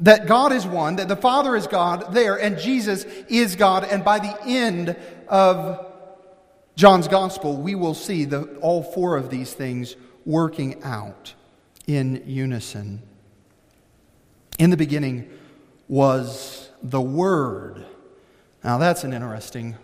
[0.00, 4.04] that God is one, that the Father is God there, and Jesus is God, and
[4.04, 4.96] by the end
[5.28, 5.84] of
[6.78, 11.34] John's gospel, we will see the, all four of these things working out
[11.88, 13.02] in unison.
[14.60, 15.28] In the beginning
[15.88, 17.84] was the Word.
[18.62, 19.74] Now, that's an interesting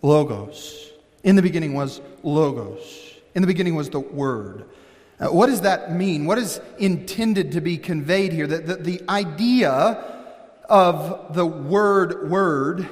[0.00, 0.92] logos.
[1.24, 3.16] In the beginning was logos.
[3.34, 4.64] In the beginning was the Word.
[5.18, 6.24] Uh, what does that mean?
[6.24, 8.46] What is intended to be conveyed here?
[8.46, 10.04] That the, the idea
[10.68, 12.88] of the word word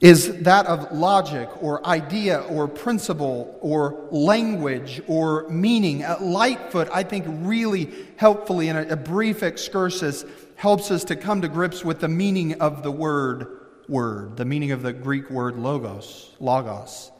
[0.00, 6.04] is that of logic or idea or principle or language or meaning.
[6.20, 10.24] Lightfoot, I think, really helpfully in a, a brief excursus
[10.54, 14.70] helps us to come to grips with the meaning of the word word, the meaning
[14.70, 17.10] of the Greek word logos, logos,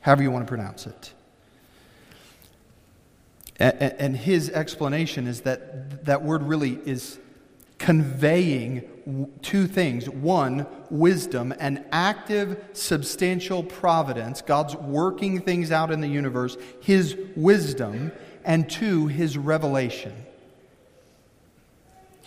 [0.00, 1.12] however you want to pronounce it.
[3.58, 7.18] And his explanation is that that word really is
[7.86, 8.82] conveying
[9.42, 10.10] two things.
[10.10, 18.10] One, wisdom, an active, substantial providence, God's working things out in the universe, his wisdom,
[18.44, 20.12] and two, his revelation.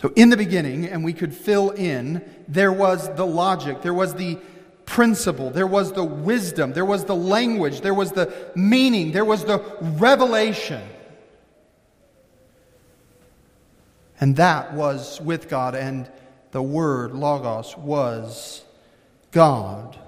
[0.00, 4.14] So, in the beginning, and we could fill in, there was the logic, there was
[4.14, 4.38] the
[4.86, 9.44] principle, there was the wisdom, there was the language, there was the meaning, there was
[9.44, 10.80] the revelation.
[14.20, 16.10] And that was with God, and
[16.50, 18.64] the Word, Logos, was
[19.30, 19.98] God.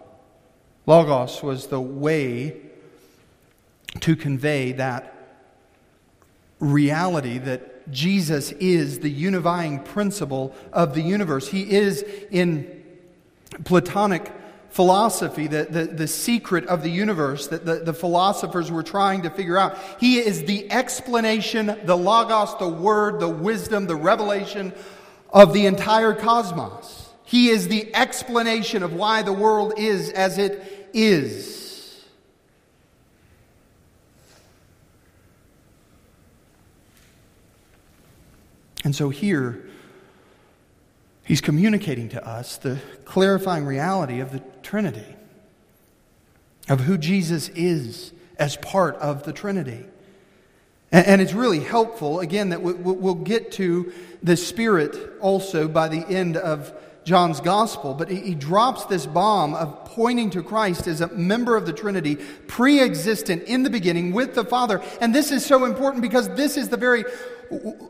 [0.87, 2.61] Logos was the way
[4.01, 5.15] to convey that
[6.61, 11.49] reality that Jesus is the unifying principle of the universe.
[11.49, 12.83] He is in
[13.65, 14.31] Platonic
[14.73, 19.31] philosophy, the, the, the secret of the universe that the, the philosophers were trying to
[19.31, 19.77] figure out.
[20.01, 24.73] He is the explanation, the logos, the word, the wisdom, the revelation
[25.31, 27.11] of the entire cosmos.
[27.25, 32.03] He is the explanation of why the world is as it is.
[38.85, 39.69] And so here,
[41.25, 45.17] He's communicating to us the clarifying reality of the Trinity,
[46.69, 49.85] of who Jesus is as part of the Trinity.
[50.91, 53.93] And, it's really helpful, again, that we'll get to
[54.23, 56.71] the Spirit also by the end of
[57.05, 61.67] John's Gospel, but he drops this bomb of pointing to Christ as a member of
[61.67, 64.83] the Trinity, pre existent in the beginning with the Father.
[65.01, 67.05] And this is so important because this is the very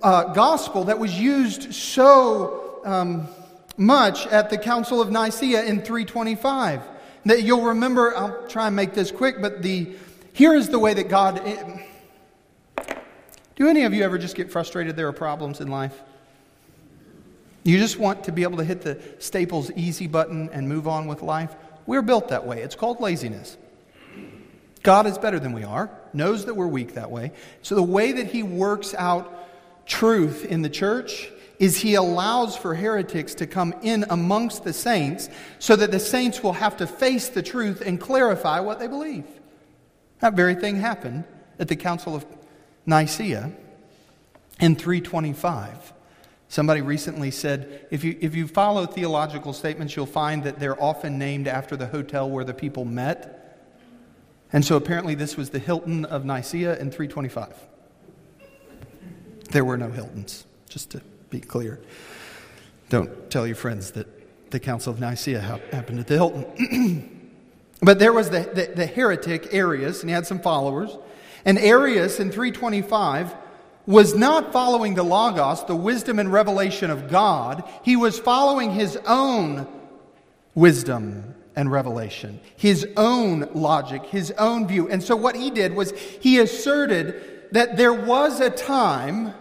[0.03, 3.29] uh, gospel that was used so um,
[3.77, 6.83] much at the Council of Nicaea in 325.
[7.25, 9.95] That you'll remember, I'll try and make this quick, but the
[10.33, 11.47] here is the way that God.
[11.47, 12.95] It, eh,
[13.55, 16.01] do any of you ever just get frustrated there are problems in life?
[17.65, 21.07] You just want to be able to hit the Staples easy button and move on
[21.07, 21.55] with life?
[21.87, 22.63] We're built that way.
[22.63, 23.57] It's called laziness.
[24.83, 27.31] God is better than we are, knows that we're weak that way.
[27.63, 29.47] So the way that He works out
[29.87, 31.31] truth in the church
[31.63, 35.29] is he allows for heretics to come in amongst the saints
[35.61, 39.25] so that the saints will have to face the truth and clarify what they believe.
[40.19, 41.23] That very thing happened
[41.61, 42.27] at the Council of
[42.85, 43.53] Nicaea
[44.59, 45.93] in 325.
[46.49, 51.17] Somebody recently said if you, if you follow theological statements, you'll find that they're often
[51.17, 53.71] named after the hotel where the people met.
[54.53, 57.55] And so apparently, this was the Hilton of Nicaea in 325.
[59.51, 61.03] There were no Hiltons, just to
[61.33, 61.81] be clear.
[62.91, 64.07] Don't tell your friends that
[64.51, 67.31] the Council of Nicaea happened at the Hilton.
[67.83, 70.97] but there was the, the, the heretic Arius, and he had some followers.
[71.47, 73.35] And Arius in 325
[73.87, 77.65] was not following the Logos, the wisdom and revelation of God.
[77.83, 79.67] He was following his own
[80.55, 84.89] wisdom and revelation, his own logic, his own view.
[84.91, 89.33] And so what he did was he asserted that there was a time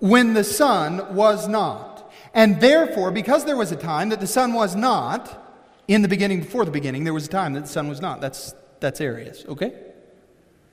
[0.00, 2.12] when the Son was not.
[2.34, 5.40] And therefore, because there was a time that the Son was not,
[5.86, 8.20] in the beginning, before the beginning, there was a time that the Son was not.
[8.20, 9.72] That's, that's Arius, okay?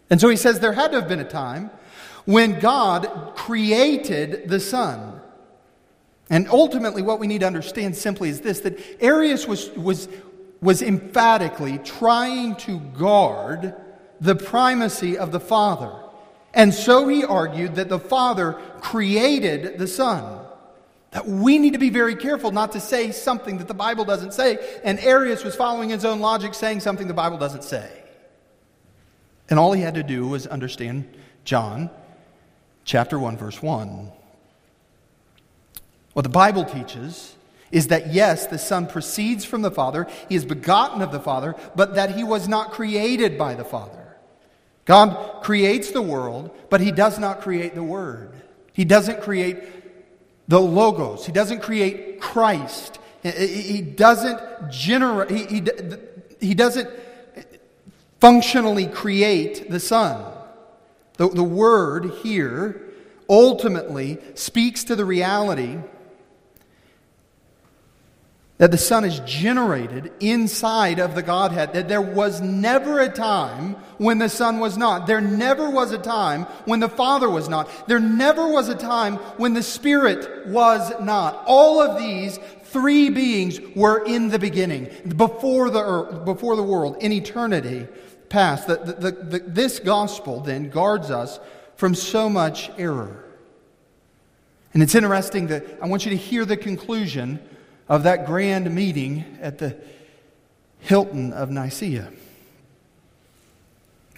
[0.10, 1.70] And so he says there had to have been a time
[2.26, 5.22] when God created the Son.
[6.30, 10.08] And ultimately, what we need to understand simply is this that Arius was, was,
[10.62, 13.76] was emphatically trying to guard
[14.20, 15.92] the primacy of the Father.
[16.54, 20.46] And so he argued that the Father created the Son.
[21.12, 24.34] That we need to be very careful not to say something that the Bible doesn't
[24.34, 24.80] say.
[24.84, 27.90] And Arius was following his own logic, saying something the Bible doesn't say.
[29.50, 31.08] And all he had to do was understand
[31.44, 31.90] John
[32.86, 34.12] chapter 1, verse 1.
[36.14, 37.36] What the Bible teaches
[37.72, 41.56] is that yes, the Son proceeds from the Father, he is begotten of the Father,
[41.76, 44.01] but that he was not created by the Father.
[44.92, 48.34] God creates the world, but he does not create the Word.
[48.74, 49.64] He doesn't create
[50.50, 53.00] the Logos, he doesn't create Christ.
[53.24, 55.64] He doesn't generate, he, he,
[56.42, 56.90] he doesn't
[58.20, 60.26] functionally create the Son.
[61.16, 62.82] The, the Word here
[63.30, 65.78] ultimately speaks to the reality
[68.62, 73.74] that the Son is generated inside of the Godhead, that there was never a time
[73.98, 75.08] when the Son was not.
[75.08, 77.68] There never was a time when the Father was not.
[77.88, 81.44] There never was a time when the Spirit was not.
[81.48, 86.98] All of these three beings were in the beginning, before the, earth, before the world,
[87.02, 87.88] in eternity
[88.30, 88.68] past.
[88.68, 91.40] The, the, the, this gospel then guards us
[91.78, 93.26] from so much error.
[94.76, 97.40] And it's interesting that I want you to hear the conclusion
[97.92, 99.76] of that grand meeting at the
[100.80, 102.10] Hilton of Nicaea.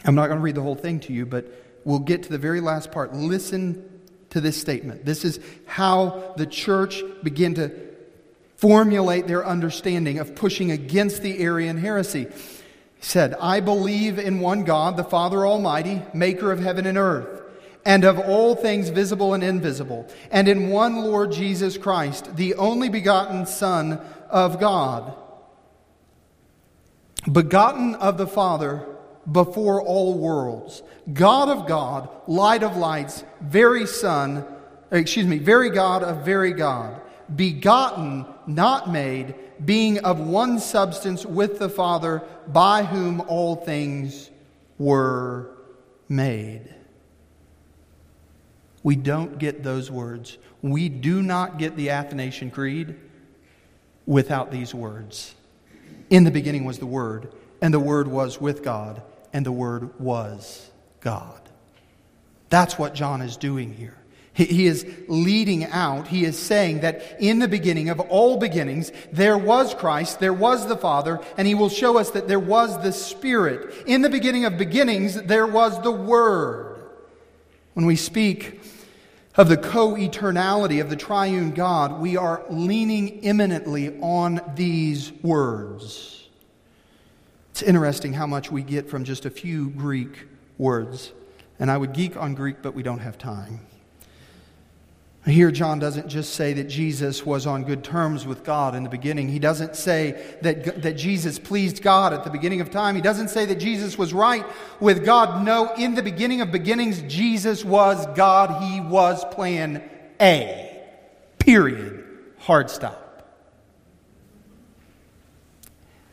[0.06, 1.48] I'm not going to read the whole thing to you, but
[1.84, 3.16] we'll get to the very last part.
[3.16, 3.84] Listen
[4.30, 5.06] to this statement.
[5.06, 7.72] This is how the church began to
[8.58, 12.26] formulate their understanding of pushing against the Arian heresy.
[12.26, 17.33] He said, I believe in one God, the Father Almighty, maker of heaven and earth
[17.86, 22.90] and of all things visible and invisible, and in one Lord Jesus Christ, the only
[22.90, 25.16] begotten Son of God,
[27.32, 28.86] begotten of the Father
[29.32, 34.46] before all worlds, God of God, light of lights, very Son,
[34.92, 37.02] excuse me, very God of very God,
[37.36, 44.30] begotten, not made, being of one substance with the Father, by whom all things
[44.78, 45.58] were
[46.10, 46.74] made.
[48.84, 50.38] We don't get those words.
[50.62, 52.96] We do not get the Athanasian Creed
[54.06, 55.34] without these words.
[56.10, 59.98] In the beginning was the Word, and the Word was with God, and the Word
[60.00, 60.70] was
[61.00, 61.40] God.
[62.50, 63.98] That's what John is doing here.
[64.36, 69.38] He is leading out, he is saying that in the beginning of all beginnings, there
[69.38, 72.92] was Christ, there was the Father, and he will show us that there was the
[72.92, 73.86] Spirit.
[73.86, 76.84] In the beginning of beginnings, there was the Word.
[77.74, 78.63] When we speak
[79.36, 86.28] of the co eternality of the triune God, we are leaning imminently on these words.
[87.52, 90.28] It's interesting how much we get from just a few Greek
[90.58, 91.12] words.
[91.60, 93.60] And I would geek on Greek, but we don't have time.
[95.26, 98.90] Here, John doesn't just say that Jesus was on good terms with God in the
[98.90, 99.30] beginning.
[99.30, 102.96] He doesn't say that, that Jesus pleased God at the beginning of time.
[102.96, 104.46] He doesn't say that Jesus was right
[104.82, 105.46] with God.
[105.46, 108.64] No, in the beginning of beginnings, Jesus was God.
[108.64, 109.82] He was plan
[110.20, 110.84] A.
[111.40, 112.06] Period.
[112.40, 113.00] Hard stop.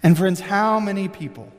[0.05, 1.53] And, friends, how many people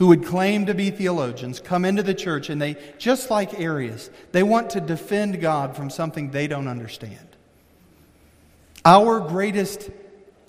[0.00, 4.08] who would claim to be theologians come into the church and they, just like Arius,
[4.32, 7.28] they want to defend God from something they don't understand.
[8.82, 9.90] Our greatest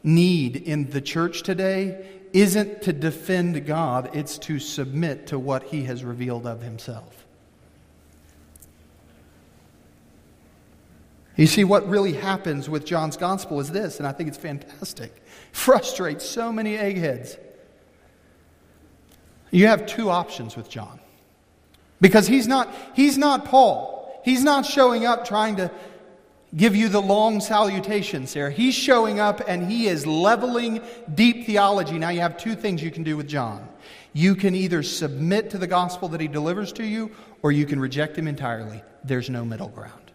[0.04, 5.84] need in the church today isn't to defend God, it's to submit to what He
[5.84, 7.26] has revealed of Himself.
[11.36, 15.14] You see, what really happens with John's gospel is this, and I think it's fantastic.
[15.52, 17.36] Frustrates so many eggheads.
[19.52, 21.00] You have two options with John.
[22.00, 24.22] Because he's not, he's not Paul.
[24.24, 25.72] He's not showing up trying to
[26.56, 28.50] give you the long salutations there.
[28.50, 30.82] He's showing up and he is leveling
[31.14, 31.98] deep theology.
[31.98, 33.68] Now you have two things you can do with John.
[34.14, 37.80] You can either submit to the gospel that he delivers to you, or you can
[37.80, 38.84] reject him entirely.
[39.04, 40.12] There's no middle ground.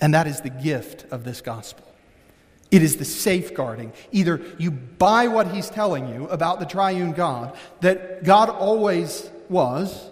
[0.00, 1.89] And that is the gift of this gospel.
[2.70, 3.92] It is the safeguarding.
[4.12, 10.10] Either you buy what he's telling you about the triune God, that God always was,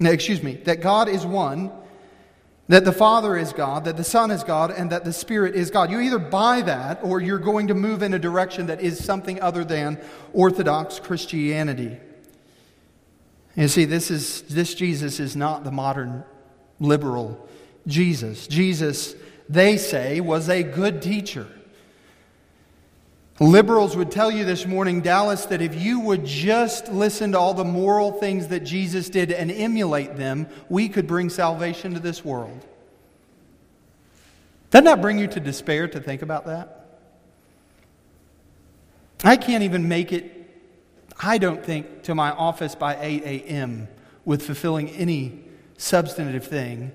[0.00, 1.70] excuse me, that God is one,
[2.68, 5.70] that the Father is God, that the Son is God, and that the Spirit is
[5.70, 5.90] God.
[5.90, 9.40] You either buy that or you're going to move in a direction that is something
[9.40, 10.00] other than
[10.32, 11.98] Orthodox Christianity.
[13.54, 16.24] You see, this, is, this Jesus is not the modern
[16.80, 17.48] liberal
[17.86, 18.46] Jesus.
[18.46, 19.14] Jesus,
[19.48, 21.46] they say, was a good teacher.
[23.40, 27.52] Liberals would tell you this morning, Dallas, that if you would just listen to all
[27.52, 32.24] the moral things that Jesus did and emulate them, we could bring salvation to this
[32.24, 32.64] world.
[34.70, 36.98] Doesn't that bring you to despair to think about that?
[39.24, 40.48] I can't even make it,
[41.20, 43.88] I don't think, to my office by 8 a.m.
[44.24, 45.42] with fulfilling any
[45.76, 46.92] substantive thing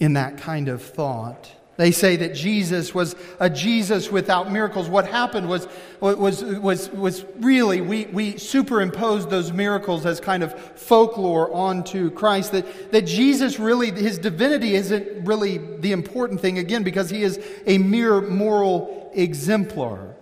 [0.00, 1.50] in that kind of thought.
[1.80, 4.86] They say that Jesus was a Jesus without miracles.
[4.90, 5.66] What happened was,
[5.98, 12.52] was, was, was really, we, we superimposed those miracles as kind of folklore onto Christ.
[12.52, 17.40] That, that Jesus really, his divinity isn't really the important thing, again, because he is
[17.64, 20.16] a mere moral exemplar.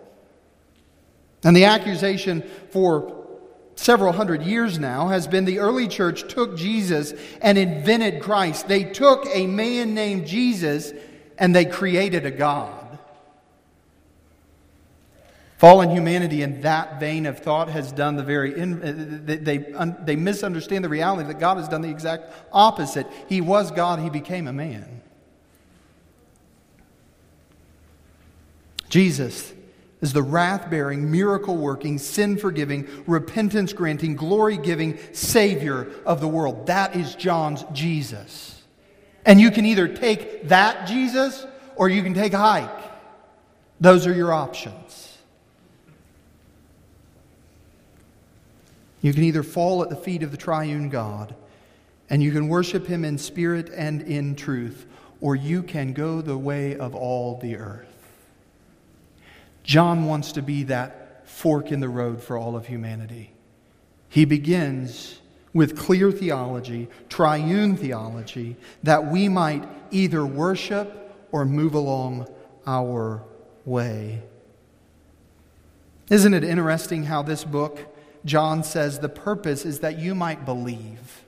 [1.43, 3.27] And the accusation for
[3.75, 8.69] several hundred years now has been the early church took Jesus and invented Christ.
[8.69, 10.93] They took a man named Jesus
[11.39, 12.99] and they created a God.
[15.59, 18.93] Fallen humanity in that vein of thought has done the very, uh,
[19.25, 19.75] they, they,
[20.05, 23.09] they misunderstand the reality that God has done the exact opposite.
[23.29, 25.03] He was God, He became a man.
[28.89, 29.53] Jesus
[30.01, 36.29] is the wrath bearing, miracle working, sin forgiving, repentance granting, glory giving Savior of the
[36.29, 36.69] world.
[36.69, 38.58] That is John's Jesus.
[39.29, 42.71] And you can either take that Jesus or you can take a hike.
[43.79, 45.19] Those are your options.
[49.03, 51.35] You can either fall at the feet of the triune God
[52.09, 54.87] and you can worship him in spirit and in truth,
[55.21, 57.87] or you can go the way of all the earth.
[59.63, 63.33] John wants to be that fork in the road for all of humanity.
[64.09, 65.19] He begins
[65.59, 68.55] with clear theology, triune theology,
[68.85, 72.29] that we might either worship or move along
[72.65, 73.21] our
[73.65, 74.23] way.
[76.09, 77.93] Isn't it interesting how this book,
[78.25, 81.25] John says, the purpose is that you might believe?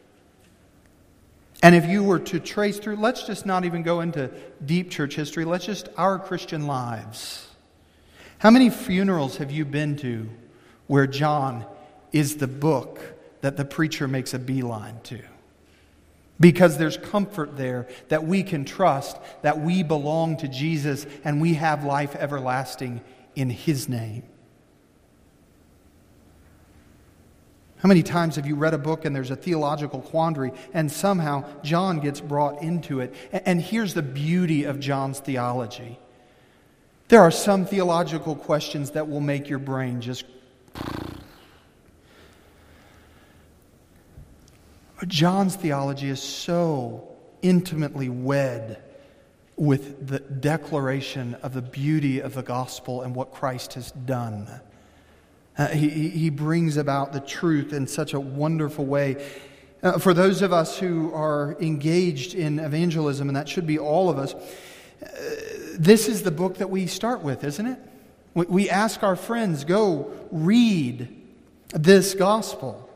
[1.60, 4.30] And if you were to trace through, let's just not even go into
[4.64, 7.48] deep church history, let's just our Christian lives.
[8.38, 10.30] How many funerals have you been to
[10.86, 11.66] where John
[12.12, 15.20] is the book that the preacher makes a beeline to?
[16.38, 21.54] Because there's comfort there that we can trust that we belong to Jesus and we
[21.54, 23.02] have life everlasting
[23.34, 24.22] in His name.
[27.78, 31.44] How many times have you read a book and there's a theological quandary and somehow
[31.62, 33.14] John gets brought into it?
[33.32, 35.98] And here's the beauty of John's theology
[37.08, 40.24] there are some theological questions that will make your brain just.
[45.00, 47.08] But John's theology is so
[47.40, 48.82] intimately wed
[49.56, 54.60] with the declaration of the beauty of the gospel and what Christ has done.
[55.56, 59.26] Uh, he, he brings about the truth in such a wonderful way.
[59.82, 64.10] Uh, for those of us who are engaged in evangelism, and that should be all
[64.10, 64.34] of us,
[65.78, 67.78] this is the book that we start with, isn't it?
[68.34, 71.08] We ask our friends, go read
[71.72, 72.89] this gospel.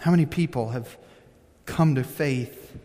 [0.00, 0.96] How many people have
[1.64, 2.76] come to faith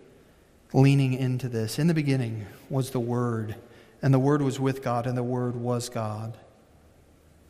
[0.74, 1.78] leaning into this?
[1.78, 3.56] In the beginning was the Word,
[4.02, 6.38] and the Word was with God, and the Word was God.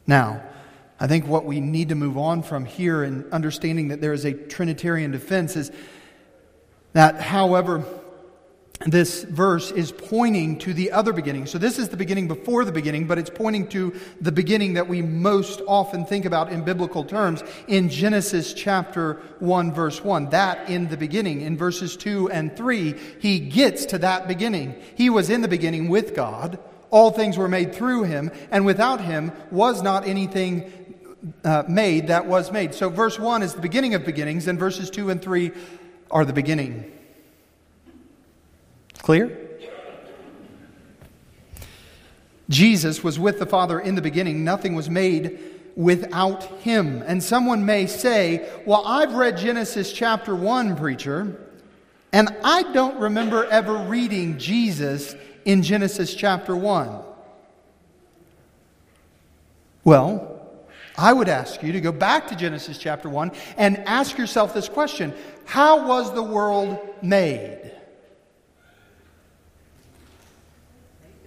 [0.08, 0.44] Now,
[1.00, 4.26] I think what we need to move on from here in understanding that there is
[4.26, 5.72] a Trinitarian defense is
[6.94, 7.84] that, however,
[8.86, 11.46] this verse is pointing to the other beginning.
[11.46, 14.88] So, this is the beginning before the beginning, but it's pointing to the beginning that
[14.88, 20.30] we most often think about in biblical terms in Genesis chapter 1, verse 1.
[20.30, 21.42] That in the beginning.
[21.42, 24.76] In verses 2 and 3, he gets to that beginning.
[24.96, 26.60] He was in the beginning with God.
[26.90, 30.72] All things were made through him, and without him was not anything
[31.44, 32.74] uh, made that was made.
[32.74, 35.52] So, verse 1 is the beginning of beginnings, and verses 2 and 3
[36.10, 36.92] are the beginning.
[39.02, 39.38] Clear?
[42.50, 44.44] Jesus was with the Father in the beginning.
[44.44, 45.40] Nothing was made
[45.76, 47.02] without him.
[47.06, 51.48] And someone may say, Well, I've read Genesis chapter 1, preacher,
[52.12, 57.04] and I don't remember ever reading Jesus in Genesis chapter 1.
[59.84, 60.28] Well,
[60.98, 64.70] I would ask you to go back to Genesis chapter 1 and ask yourself this
[64.70, 65.14] question
[65.46, 67.61] How was the world made?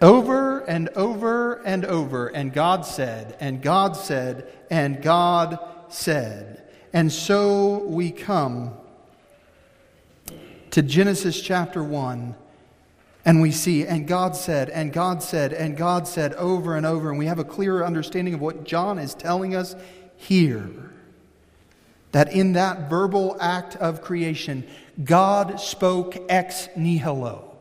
[0.05, 2.29] Over and over and over.
[2.29, 6.63] And God said, and God said, and God said.
[6.93, 8.75] And so we come
[10.73, 12.35] to Genesis chapter 1,
[13.25, 17.09] and we see, and God said, and God said, and God said over and over.
[17.09, 19.75] And we have a clearer understanding of what John is telling us
[20.17, 20.93] here.
[22.13, 24.67] That in that verbal act of creation,
[25.03, 27.54] God spoke ex nihilo.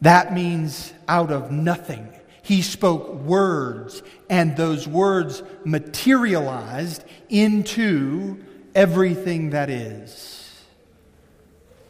[0.00, 2.08] That means out of nothing.
[2.42, 8.42] He spoke words, and those words materialized into
[8.74, 10.64] everything that is.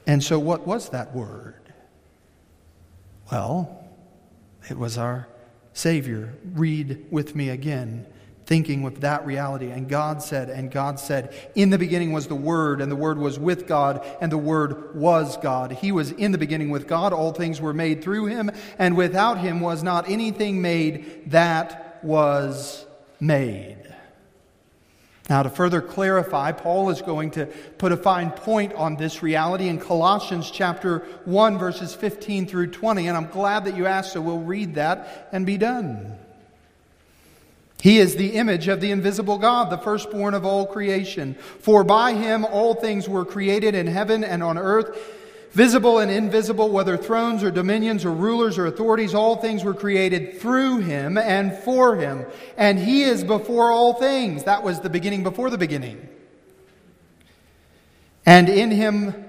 [0.07, 1.55] And so, what was that word?
[3.31, 3.85] Well,
[4.71, 5.29] it was our
[5.75, 6.35] Savior.
[6.55, 8.07] Read with me again,
[8.49, 9.71] thinking with that reality.
[9.71, 13.19] And God said, and God said, In the beginning was the Word, and the Word
[13.19, 15.71] was with God, and the Word was God.
[15.71, 17.13] He was in the beginning with God.
[17.13, 22.87] All things were made through him, and without him was not anything made that was
[23.21, 23.77] made.
[25.29, 27.45] Now, to further clarify, Paul is going to
[27.77, 33.09] put a fine point on this reality in Colossians chapter 1, verses 15 through 20.
[33.09, 36.19] And I'm glad that you asked, so we'll read that and be done.
[37.81, 41.35] He is the image of the invisible God, the firstborn of all creation.
[41.61, 44.99] For by him all things were created in heaven and on earth
[45.53, 50.41] Visible and invisible, whether thrones or dominions or rulers or authorities, all things were created
[50.41, 52.27] through him and for him.
[52.57, 54.45] And he is before all things.
[54.45, 56.07] That was the beginning before the beginning.
[58.27, 59.25] And in him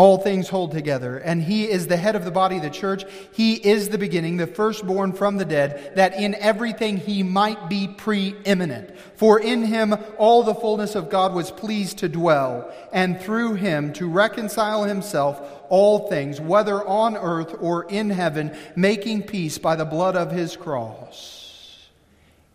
[0.00, 1.18] all things hold together.
[1.18, 3.04] And he is the head of the body, the church.
[3.34, 7.86] He is the beginning, the firstborn from the dead, that in everything he might be
[7.86, 8.98] preeminent.
[9.16, 13.92] For in him all the fullness of God was pleased to dwell, and through him
[13.92, 15.38] to reconcile himself
[15.68, 20.56] all things, whether on earth or in heaven, making peace by the blood of his
[20.56, 21.90] cross.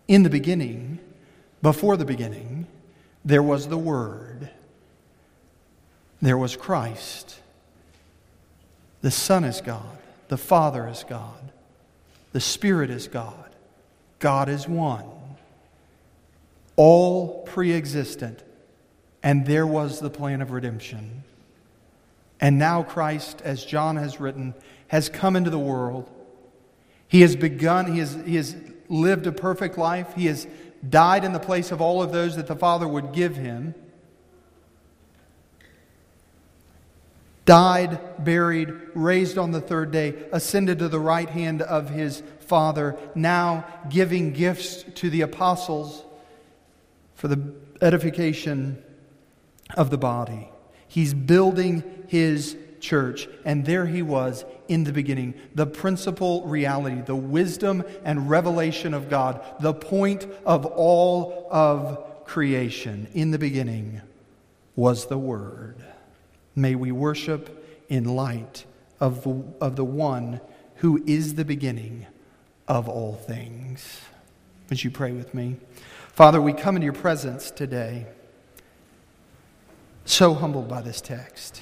[0.08, 0.98] In the beginning,
[1.62, 2.66] before the beginning,
[3.24, 4.50] there was the Word
[6.26, 7.40] there was Christ.
[9.02, 9.98] The Son is God.
[10.28, 11.52] The Father is God.
[12.32, 13.56] The Spirit is God.
[14.20, 15.06] God is one.
[16.76, 18.44] All pre existent.
[19.22, 21.24] And there was the plan of redemption.
[22.42, 24.54] And now Christ, as John has written,
[24.88, 26.10] has come into the world.
[27.08, 28.56] He has begun, he has, he has
[28.90, 30.14] lived a perfect life.
[30.16, 30.48] He has
[30.88, 33.74] died in the place of all of those that the Father would give him.
[37.46, 42.98] Died, buried, raised on the third day, ascended to the right hand of his Father,
[43.16, 46.04] now giving gifts to the apostles
[47.16, 48.84] for the edification
[49.76, 50.50] of the body.
[50.88, 57.16] He's building his church, and there he was in the beginning, the principal reality, the
[57.16, 63.08] wisdom and revelation of God, the point of all of creation.
[63.14, 64.02] In the beginning
[64.76, 65.85] was the Word.
[66.56, 68.66] May we worship in light
[69.00, 70.40] of the, of the one
[70.76, 72.08] who is the beginning
[72.68, 74.02] of all things.
[74.70, 75.58] Would you pray with me?
[76.14, 78.08] Father, we come into your presence today,
[80.06, 81.62] so humbled by this text,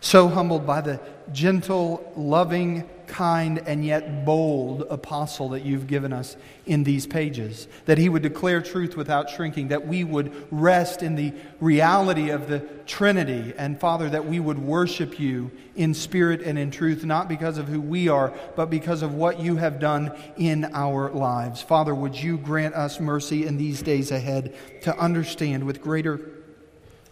[0.00, 1.00] so humbled by the
[1.32, 6.36] gentle, loving, kind, and yet bold apostle that you've given us
[6.66, 7.66] in these pages.
[7.86, 12.46] That he would declare truth without shrinking, that we would rest in the reality of
[12.46, 17.26] the Trinity, and Father, that we would worship you in spirit and in truth, not
[17.26, 21.62] because of who we are, but because of what you have done in our lives.
[21.62, 26.20] Father, would you grant us mercy in these days ahead to understand with greater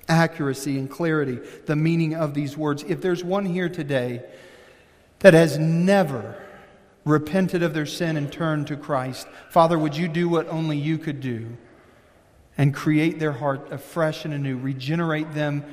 [0.07, 2.85] accuracy and clarity the meaning of these words.
[2.87, 4.23] If there's one here today
[5.25, 6.37] that has never
[7.07, 10.99] repented of their sin and turned to Christ, Father, would you do what only you
[10.99, 11.57] could do
[12.59, 15.65] and create their heart afresh and anew, regenerate them,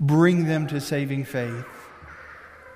[0.00, 1.66] bring them to saving faith?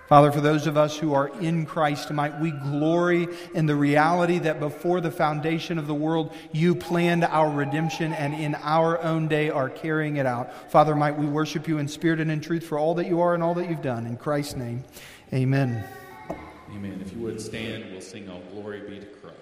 [0.06, 4.38] Father, for those of us who are in Christ, might we glory in the reality
[4.40, 9.26] that before the foundation of the world, you planned our redemption and in our own
[9.26, 10.70] day are carrying it out.
[10.70, 13.32] Father, might we worship you in spirit and in truth for all that you are
[13.32, 14.04] and all that you've done.
[14.04, 14.84] In Christ's name.
[15.34, 15.82] Amen.
[16.70, 17.00] Amen.
[17.04, 19.33] If you would stand, we'll sing All Glory Be to Christ.